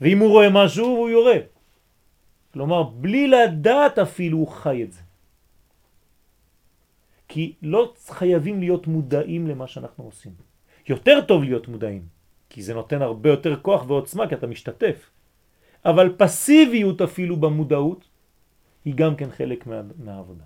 [0.00, 1.36] ואם הוא רואה משהו הוא יורה.
[2.54, 5.02] כלומר, בלי לדעת אפילו הוא חי את זה.
[7.28, 10.32] כי לא חייבים להיות מודעים למה שאנחנו עושים.
[10.88, 12.06] יותר טוב להיות מודעים,
[12.50, 15.10] כי זה נותן הרבה יותר כוח ועוצמה, כי אתה משתתף.
[15.84, 18.08] אבל פסיביות אפילו במודעות
[18.84, 20.44] היא גם כן חלק מה, מהעבודה.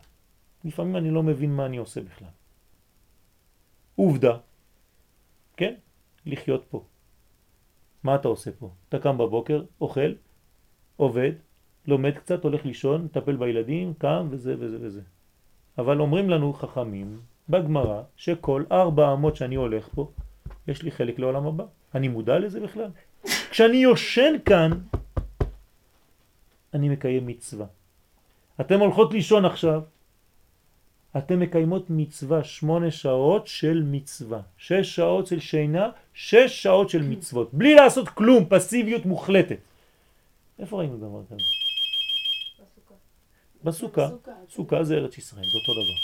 [0.65, 2.33] לפעמים אני לא מבין מה אני עושה בכלל.
[3.97, 4.37] עובדה,
[5.57, 5.75] כן?
[6.27, 6.85] לחיות פה.
[8.03, 8.71] מה אתה עושה פה?
[8.89, 10.13] אתה קם בבוקר, אוכל,
[10.97, 11.33] עובד,
[11.89, 15.01] לומד קצת, הולך לישון, מטפל בילדים, קם וזה וזה וזה.
[15.79, 20.11] אבל אומרים לנו חכמים בגמרא שכל ארבע אמות שאני הולך פה,
[20.69, 21.65] יש לי חלק לעולם הבא.
[21.95, 22.91] אני מודע לזה בכלל.
[23.51, 24.71] כשאני יושן כאן,
[26.75, 27.67] אני מקיים מצווה.
[28.61, 29.83] אתם הולכות לישון עכשיו,
[31.17, 37.55] אתם מקיימות מצווה, שמונה שעות של מצווה, שש שעות של שינה, שש שעות של מצוות,
[37.55, 39.59] בלי לעשות כלום, פסיביות מוחלטת.
[40.59, 41.68] איפה ראינו דבר כזה?
[43.65, 44.07] בסוכה.
[44.07, 44.33] בסוכה.
[44.51, 45.99] סוכה זה ארץ ישראל, זה אותו דבר.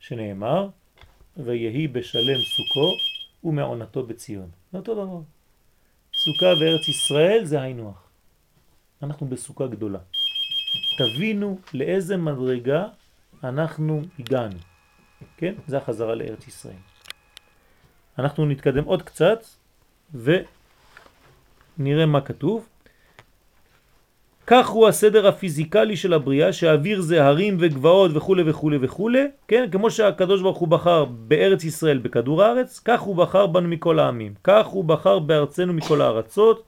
[0.00, 0.68] שנאמר,
[1.36, 2.96] ויהי בשלם סוכו
[3.44, 4.50] ומעונתו בציון.
[4.72, 5.20] זה אותו דבר.
[6.14, 8.08] סוכה וארץ ישראל זה היינו הך.
[9.02, 9.98] אנחנו בסוכה גדולה.
[10.98, 12.86] תבינו לאיזה מדרגה
[13.44, 14.58] אנחנו הגענו.
[15.36, 15.54] כן?
[15.66, 16.82] זה החזרה לארץ ישראל.
[18.18, 19.44] אנחנו נתקדם עוד קצת
[20.14, 22.68] ונראה מה כתוב.
[24.46, 29.10] כך הוא הסדר הפיזיקלי של הבריאה, שהאוויר זה הרים וגבעות וכו' וכו' וכו',
[29.48, 29.68] כן?
[29.72, 34.34] כמו שהקדוש ברוך הוא בחר בארץ ישראל בכדור הארץ, כך הוא בחר בנו מכל העמים.
[34.44, 36.62] כך הוא בחר בארצנו מכל הארצות,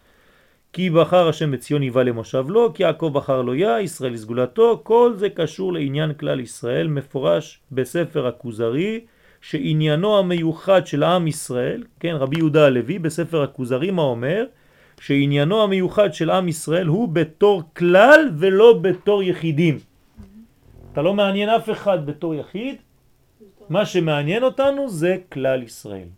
[0.72, 5.12] כי בחר השם בציון יבא למושב לו, כי יעקב בחר לו יה, ישראל לסגולתו, כל
[5.16, 9.01] זה קשור לעניין כלל ישראל, מפורש בספר הכוזרי,
[9.41, 14.45] שעניינו המיוחד של עם ישראל, כן, רבי יהודה הלוי, בספר הכוזרי מה אומר?
[15.01, 19.78] שעניינו המיוחד של עם ישראל הוא בתור כלל ולא בתור יחידים.
[20.92, 22.76] אתה לא מעניין אף אחד בתור יחיד,
[23.68, 26.09] מה שמעניין אותנו זה כלל ישראל.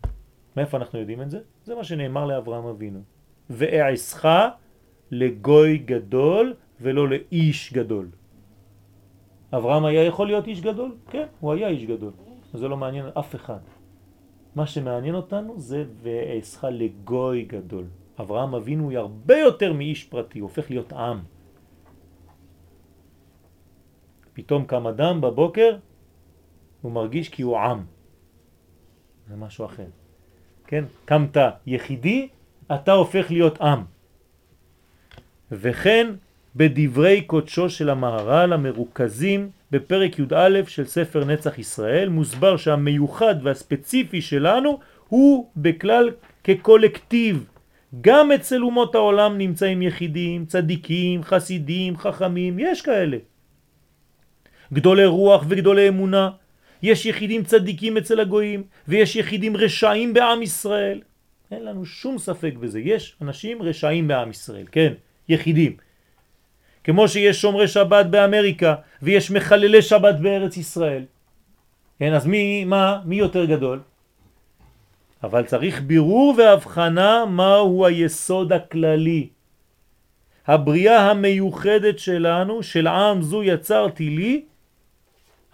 [0.57, 1.39] מאיפה אנחנו יודעים את זה?
[1.65, 2.99] זה מה שנאמר לאברהם אבינו.
[3.49, 4.25] ואעשך
[5.11, 8.07] לגוי גדול ולא לאיש גדול.
[9.53, 10.91] אברהם היה יכול להיות איש גדול?
[11.09, 12.11] כן, הוא היה איש גדול.
[12.53, 13.59] זה לא מעניין אף אחד.
[14.55, 17.85] מה שמעניין אותנו זה ואעשך לגוי גדול.
[18.19, 21.19] אברהם אבינו הוא הרבה יותר מאיש פרטי, הוא הופך להיות עם.
[24.33, 25.77] פתאום קם אדם בבוקר,
[26.81, 27.85] הוא מרגיש כי הוא עם.
[29.29, 29.87] זה משהו אחר.
[30.67, 30.83] כן?
[31.05, 32.27] קמת יחידי,
[32.71, 33.83] אתה הופך להיות עם.
[35.51, 36.13] וכן
[36.55, 44.79] בדברי קודשו של המהר"ל המרוכזים בפרק י"א של ספר נצח ישראל מוסבר שהמיוחד והספציפי שלנו
[45.09, 46.11] הוא בכלל
[46.43, 47.56] כקולקטיב.
[48.01, 53.17] גם אצל אומות העולם נמצאים יחידים, צדיקים, חסידים, חכמים, יש כאלה.
[54.73, 56.29] גדולי רוח וגדולי אמונה,
[56.83, 61.01] יש יחידים צדיקים אצל הגויים ויש יחידים רשעים בעם ישראל.
[61.51, 64.93] אין לנו שום ספק בזה, יש אנשים רשעים בעם ישראל, כן,
[65.29, 65.77] יחידים.
[66.83, 71.05] כמו שיש שומרי שבת באמריקה ויש מחללי שבת בארץ ישראל.
[71.99, 73.79] כן, אז מי, מה, מי יותר גדול?
[75.23, 79.27] אבל צריך בירור והבחנה מהו היסוד הכללי.
[80.47, 84.45] הבריאה המיוחדת שלנו, של עם זו יצרתי לי,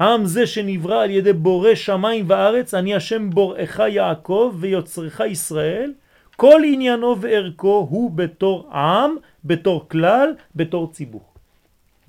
[0.01, 5.93] עם זה שנברא על ידי בורא שמיים וארץ, אני השם בוראך יעקב ויוצרך ישראל,
[6.35, 11.23] כל עניינו וערכו הוא בתור עם, בתור כלל, בתור ציבור.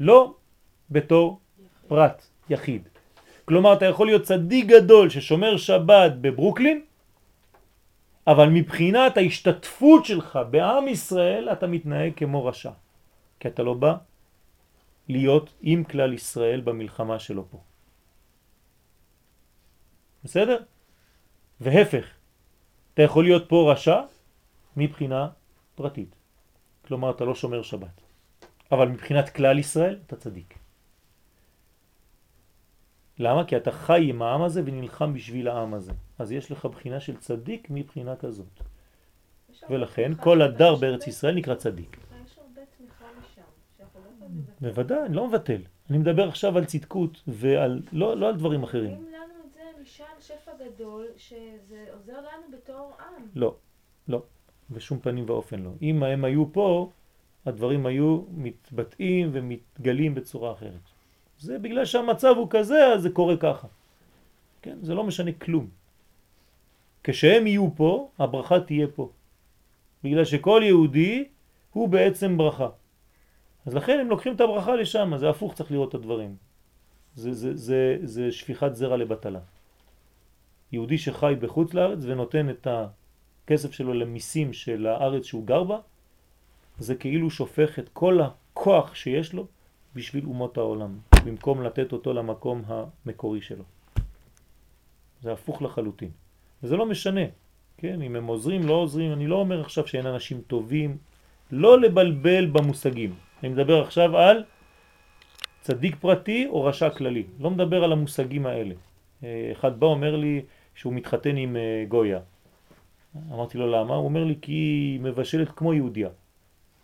[0.00, 0.34] לא
[0.90, 1.38] בתור
[1.88, 2.82] פרט, יחיד.
[3.44, 6.80] כלומר, אתה יכול להיות צדיק גדול ששומר שבת בברוקלין,
[8.26, 12.70] אבל מבחינת ההשתתפות שלך בעם ישראל אתה מתנהג כמו רשע,
[13.40, 13.96] כי אתה לא בא
[15.08, 17.60] להיות עם כלל ישראל במלחמה שלו פה.
[20.24, 20.62] בסדר?
[21.60, 22.06] והפך,
[22.94, 24.00] אתה יכול להיות פה רשע
[24.76, 25.28] מבחינה
[25.74, 26.14] פרטית.
[26.86, 28.00] כלומר, אתה לא שומר שבת.
[28.72, 30.63] אבל מבחינת כלל ישראל אתה צדיק.
[33.18, 33.44] למה?
[33.44, 35.92] כי אתה חי עם העם הזה ונלחם בשביל העם הזה.
[36.18, 38.60] אז יש לך בחינה של צדיק מבחינה כזאת.
[39.70, 41.96] ולכן כל הדר בארץ ישראל נקרא צדיק.
[41.96, 42.14] לא.
[44.60, 45.62] בוודאי, אני לא מבטל.
[45.90, 48.94] אני מדבר עכשיו על צדקות ועל, לא, לא על דברים אחרים.
[48.94, 53.26] אם לנו את זה משל שפע גדול, שזה עוזר לנו בתור עם.
[53.34, 53.54] לא,
[54.08, 54.22] לא,
[54.70, 55.70] בשום פנים ואופן לא.
[55.82, 56.90] אם הם היו פה,
[57.46, 60.93] הדברים היו מתבטאים ומתגלים בצורה אחרת.
[61.38, 63.66] זה בגלל שהמצב הוא כזה, אז זה קורה ככה.
[64.62, 64.78] כן?
[64.82, 65.68] זה לא משנה כלום.
[67.04, 69.10] כשהם יהיו פה, הברכה תהיה פה.
[70.04, 71.24] בגלל שכל יהודי
[71.72, 72.68] הוא בעצם ברכה.
[73.66, 76.36] אז לכן הם לוקחים את הברכה לשם, זה הפוך צריך לראות את הדברים.
[77.14, 79.40] זה, זה, זה, זה שפיכת זרע לבטלה.
[80.72, 85.78] יהודי שחי בחוץ לארץ ונותן את הכסף שלו למיסים של הארץ שהוא גר בה,
[86.78, 89.46] זה כאילו שופך את כל הכוח שיש לו
[89.94, 93.64] בשביל אומות העולם, במקום לתת אותו למקום המקורי שלו.
[95.20, 96.10] זה הפוך לחלוטין.
[96.62, 97.20] וזה לא משנה,
[97.76, 98.02] כן?
[98.02, 100.96] אם הם עוזרים, לא עוזרים, אני לא אומר עכשיו שאין אנשים טובים,
[101.50, 103.14] לא לבלבל במושגים.
[103.42, 104.44] אני מדבר עכשיו על
[105.60, 108.74] צדיק פרטי או רשע כללי, לא מדבר על המושגים האלה.
[109.24, 110.42] אה, אחד בא אומר לי
[110.74, 112.20] שהוא מתחתן עם אה, גויה.
[113.32, 113.94] אמרתי לו למה?
[113.94, 116.08] הוא אומר לי כי היא מבשלת כמו יהודיה.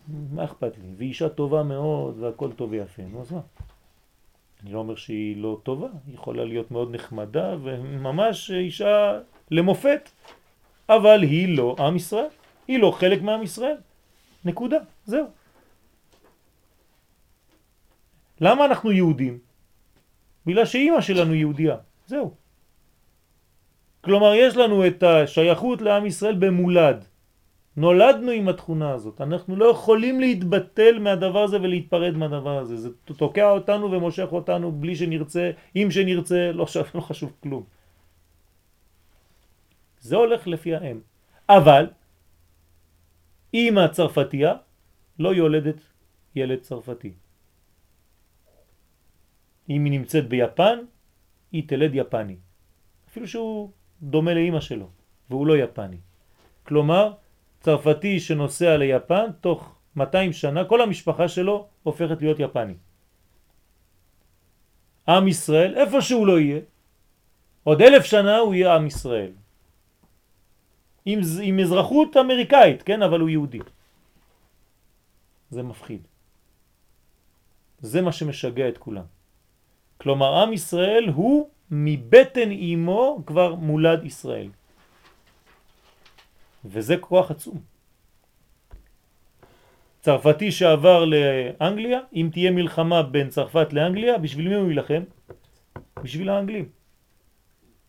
[0.09, 0.84] מה אכפת לי?
[0.97, 3.03] והיא אישה טובה מאוד והכל טוב ויפה.
[3.03, 3.41] נו אז מה?
[4.63, 9.19] אני לא אומר שהיא לא טובה, היא יכולה להיות מאוד נחמדה וממש אישה
[9.51, 10.11] למופת,
[10.89, 12.29] אבל היא לא עם ישראל,
[12.69, 13.77] היא לא חלק מעם ישראל.
[14.45, 15.27] נקודה, זהו.
[18.41, 19.39] למה אנחנו יהודים?
[20.47, 22.35] בגלל שאימא שלנו יהודייה, זהו.
[24.01, 27.05] כלומר, יש לנו את השייכות לעם ישראל במולד.
[27.77, 29.21] נולדנו עם התכונה הזאת.
[29.21, 32.77] אנחנו לא יכולים להתבטל מהדבר הזה ולהתפרד מהדבר הזה.
[32.77, 37.64] זה תוקע אותנו ומושך אותנו בלי שנרצה, אם שנרצה, לא, חשוב, לא חשוב כלום.
[40.01, 41.01] זה הולך לפי האם.
[41.49, 41.87] אבל
[43.55, 44.55] אמא צרפתייה
[45.18, 45.81] לא יולדת
[46.35, 47.12] ילד צרפתי.
[49.71, 50.79] אם היא נמצאת ביפן,
[51.53, 52.37] היא תלד יפני.
[53.09, 53.71] אפילו שהוא
[54.03, 54.89] דומה לאמא שלו,
[55.31, 55.97] והוא לא יפני.
[56.62, 57.12] כלומר,
[57.61, 62.75] צרפתי שנוסע ליפן, תוך 200 שנה, כל המשפחה שלו הופכת להיות יפני.
[65.09, 66.61] עם ישראל, איפה שהוא לא יהיה,
[67.65, 69.33] עוד אלף שנה הוא יהיה עם ישראל.
[71.05, 73.03] עם, עם אזרחות אמריקאית, כן?
[73.03, 73.59] אבל הוא יהודי.
[75.51, 76.01] זה מפחיד.
[77.81, 79.05] זה מה שמשגע את כולם.
[79.99, 84.49] כלומר, עם ישראל הוא מבטן אימו כבר מולד ישראל.
[86.65, 87.61] וזה כוח עצום.
[90.01, 95.03] צרפתי שעבר לאנגליה, אם תהיה מלחמה בין צרפת לאנגליה, בשביל מי הוא ילחם?
[96.03, 96.69] בשביל האנגלים.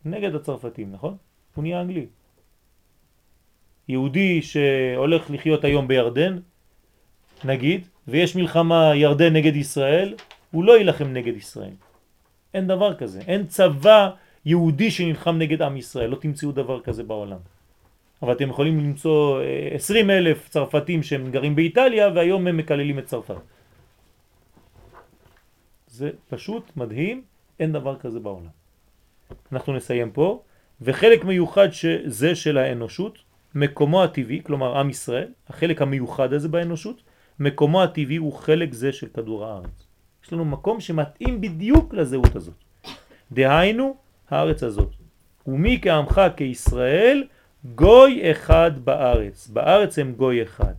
[0.06, 1.18] נגד הצרפתים, נכון?
[1.56, 2.06] הוא נהיה אנגלי.
[3.88, 6.40] יהודי שהולך לחיות היום בירדן,
[7.46, 10.16] נגיד, ויש מלחמה ירדן נגד ישראל,
[10.52, 11.74] הוא לא ילחם נגד ישראל.
[12.54, 13.22] אין דבר כזה.
[13.28, 14.10] אין צבא
[14.46, 16.10] יהודי שנלחם נגד עם ישראל.
[16.10, 17.38] לא תמצאו דבר כזה בעולם.
[18.22, 19.42] אבל אתם יכולים למצוא
[19.74, 23.36] 20 אה, אלף צרפתים שהם גרים באיטליה והיום הם מקללים את צרפת.
[25.88, 27.24] זה פשוט מדהים,
[27.60, 28.48] אין דבר כזה בעולם.
[29.52, 30.42] אנחנו נסיים פה,
[30.82, 33.18] וחלק מיוחד שזה של האנושות,
[33.56, 37.02] מקומו הטבעי, כלומר עם ישראל, החלק המיוחד הזה באנושות,
[37.40, 39.88] מקומו הטבעי הוא חלק זה של כדור הארץ.
[40.26, 42.54] יש לנו מקום שמתאים בדיוק לזהות הזאת.
[43.32, 43.96] דהיינו,
[44.30, 44.90] הארץ הזאת.
[45.48, 47.24] ומי כעמך כישראל
[47.66, 49.48] גוי אחד בארץ.
[49.48, 50.74] בארץ הם גוי אחד.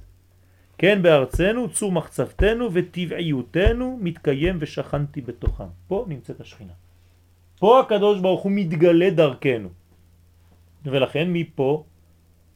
[0.78, 5.68] כן בארצנו צור מחצבתנו וטבעיותנו מתקיים ושכנתי בתוכם.
[5.88, 6.72] פה נמצאת השכינה.
[7.58, 9.68] פה הקדוש ברוך הוא מתגלה דרכנו.
[10.84, 11.84] ולכן מפה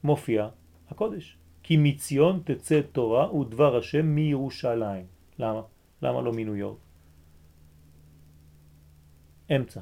[0.05, 0.49] מופיע
[0.91, 1.37] הקודש.
[1.63, 5.07] כי מציון תצא תורה ודבר השם מירושלים.
[5.39, 5.63] למה?
[6.03, 6.79] למה לא מניו יורק?
[9.51, 9.81] אמצע.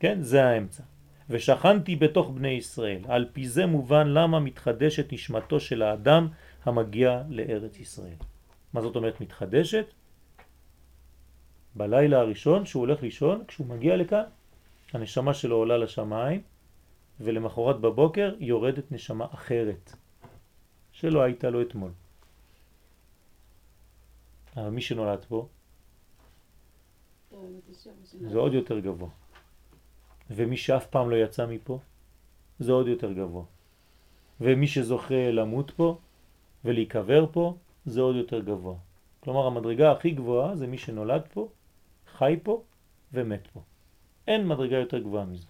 [0.00, 0.82] כן, זה האמצע.
[1.30, 3.00] ושכנתי בתוך בני ישראל.
[3.08, 6.28] על פי זה מובן למה מתחדשת נשמתו של האדם
[6.64, 8.16] המגיע לארץ ישראל.
[8.72, 9.86] מה זאת אומרת מתחדשת?
[11.74, 14.24] בלילה הראשון שהוא הולך לישון, כשהוא מגיע לכאן,
[14.92, 16.42] הנשמה שלו עולה לשמיים,
[17.20, 19.92] ולמחרת בבוקר יורדת נשמה אחרת,
[20.92, 21.90] שלא הייתה לו אתמול.
[24.56, 25.48] אבל מי שנולד פה,
[28.20, 29.08] זה עוד יותר גבוה.
[30.30, 31.78] ומי שאף פעם לא יצא מפה,
[32.58, 33.44] זה עוד יותר גבוה.
[34.40, 35.98] ומי שזוכה למות פה
[36.64, 37.56] ולהיקבר פה,
[37.86, 38.74] זה עוד יותר גבוה.
[39.20, 41.48] כלומר, המדרגה הכי גבוהה זה מי שנולד פה,
[42.16, 42.62] חי פה
[43.12, 43.60] ומת פה.
[44.26, 45.46] אין מדרגה יותר גבוהה מזו.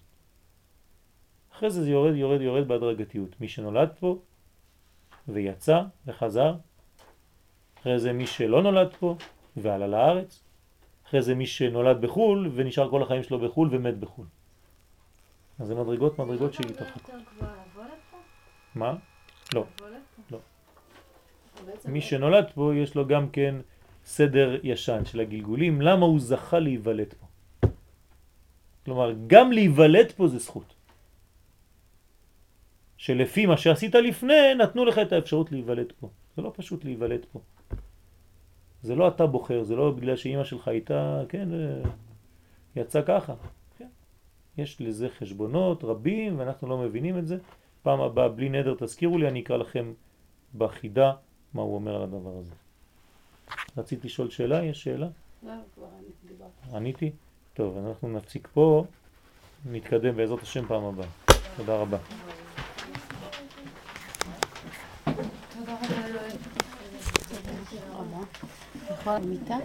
[1.53, 3.41] אחרי זה זה יורד, יורד, יורד בהדרגתיות.
[3.41, 4.19] מי שנולד פה
[5.29, 6.55] ויצא וחזר,
[7.81, 9.17] אחרי זה מי שלא נולד פה
[9.57, 10.43] ועלה לארץ,
[11.07, 14.27] אחרי זה מי שנולד בחו"ל ונשאר כל החיים שלו בחו"ל ומת בחו"ל.
[15.61, 17.11] אז זה מדרגות מדרגות שהיא התרחקות.
[18.75, 18.97] מה?
[19.55, 19.65] לא.
[20.31, 20.39] לא.
[21.85, 23.55] מי שנולד פה יש לו גם כן
[24.05, 27.27] סדר ישן של הגלגולים, למה הוא זכה להיוולד פה.
[28.85, 30.75] כלומר, גם להיוולד פה זה זכות.
[32.97, 36.09] שלפי מה שעשית לפני, נתנו לך את האפשרות להיוולד פה.
[36.37, 37.41] זה לא פשוט להיוולד פה.
[38.83, 41.49] זה לא אתה בוחר, זה לא בגלל שאימא שלך הייתה, כן,
[42.77, 43.35] יצא ככה.
[44.61, 47.39] יש לזה חשבונות רבים ואנחנו לא מבינים את זה.
[47.83, 49.93] פעם הבאה בלי נדר תזכירו לי, אני אקרא לכם
[50.59, 51.13] בחידה
[51.55, 52.53] מה הוא אומר על הדבר הזה.
[53.77, 54.65] רצית לשאול שאלה?
[54.65, 55.09] יש שאלה?
[55.43, 55.87] לא, כבר
[56.29, 56.77] דיברתי.
[56.77, 57.11] עניתי?
[57.55, 58.85] טוב, אנחנו נפסיק פה,
[59.71, 61.07] נתקדם בעזרת השם פעם הבאה.
[61.57, 61.99] תודה רבה.
[69.05, 69.57] חייב מיטה?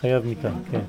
[0.00, 0.84] חייב מיטה, כן.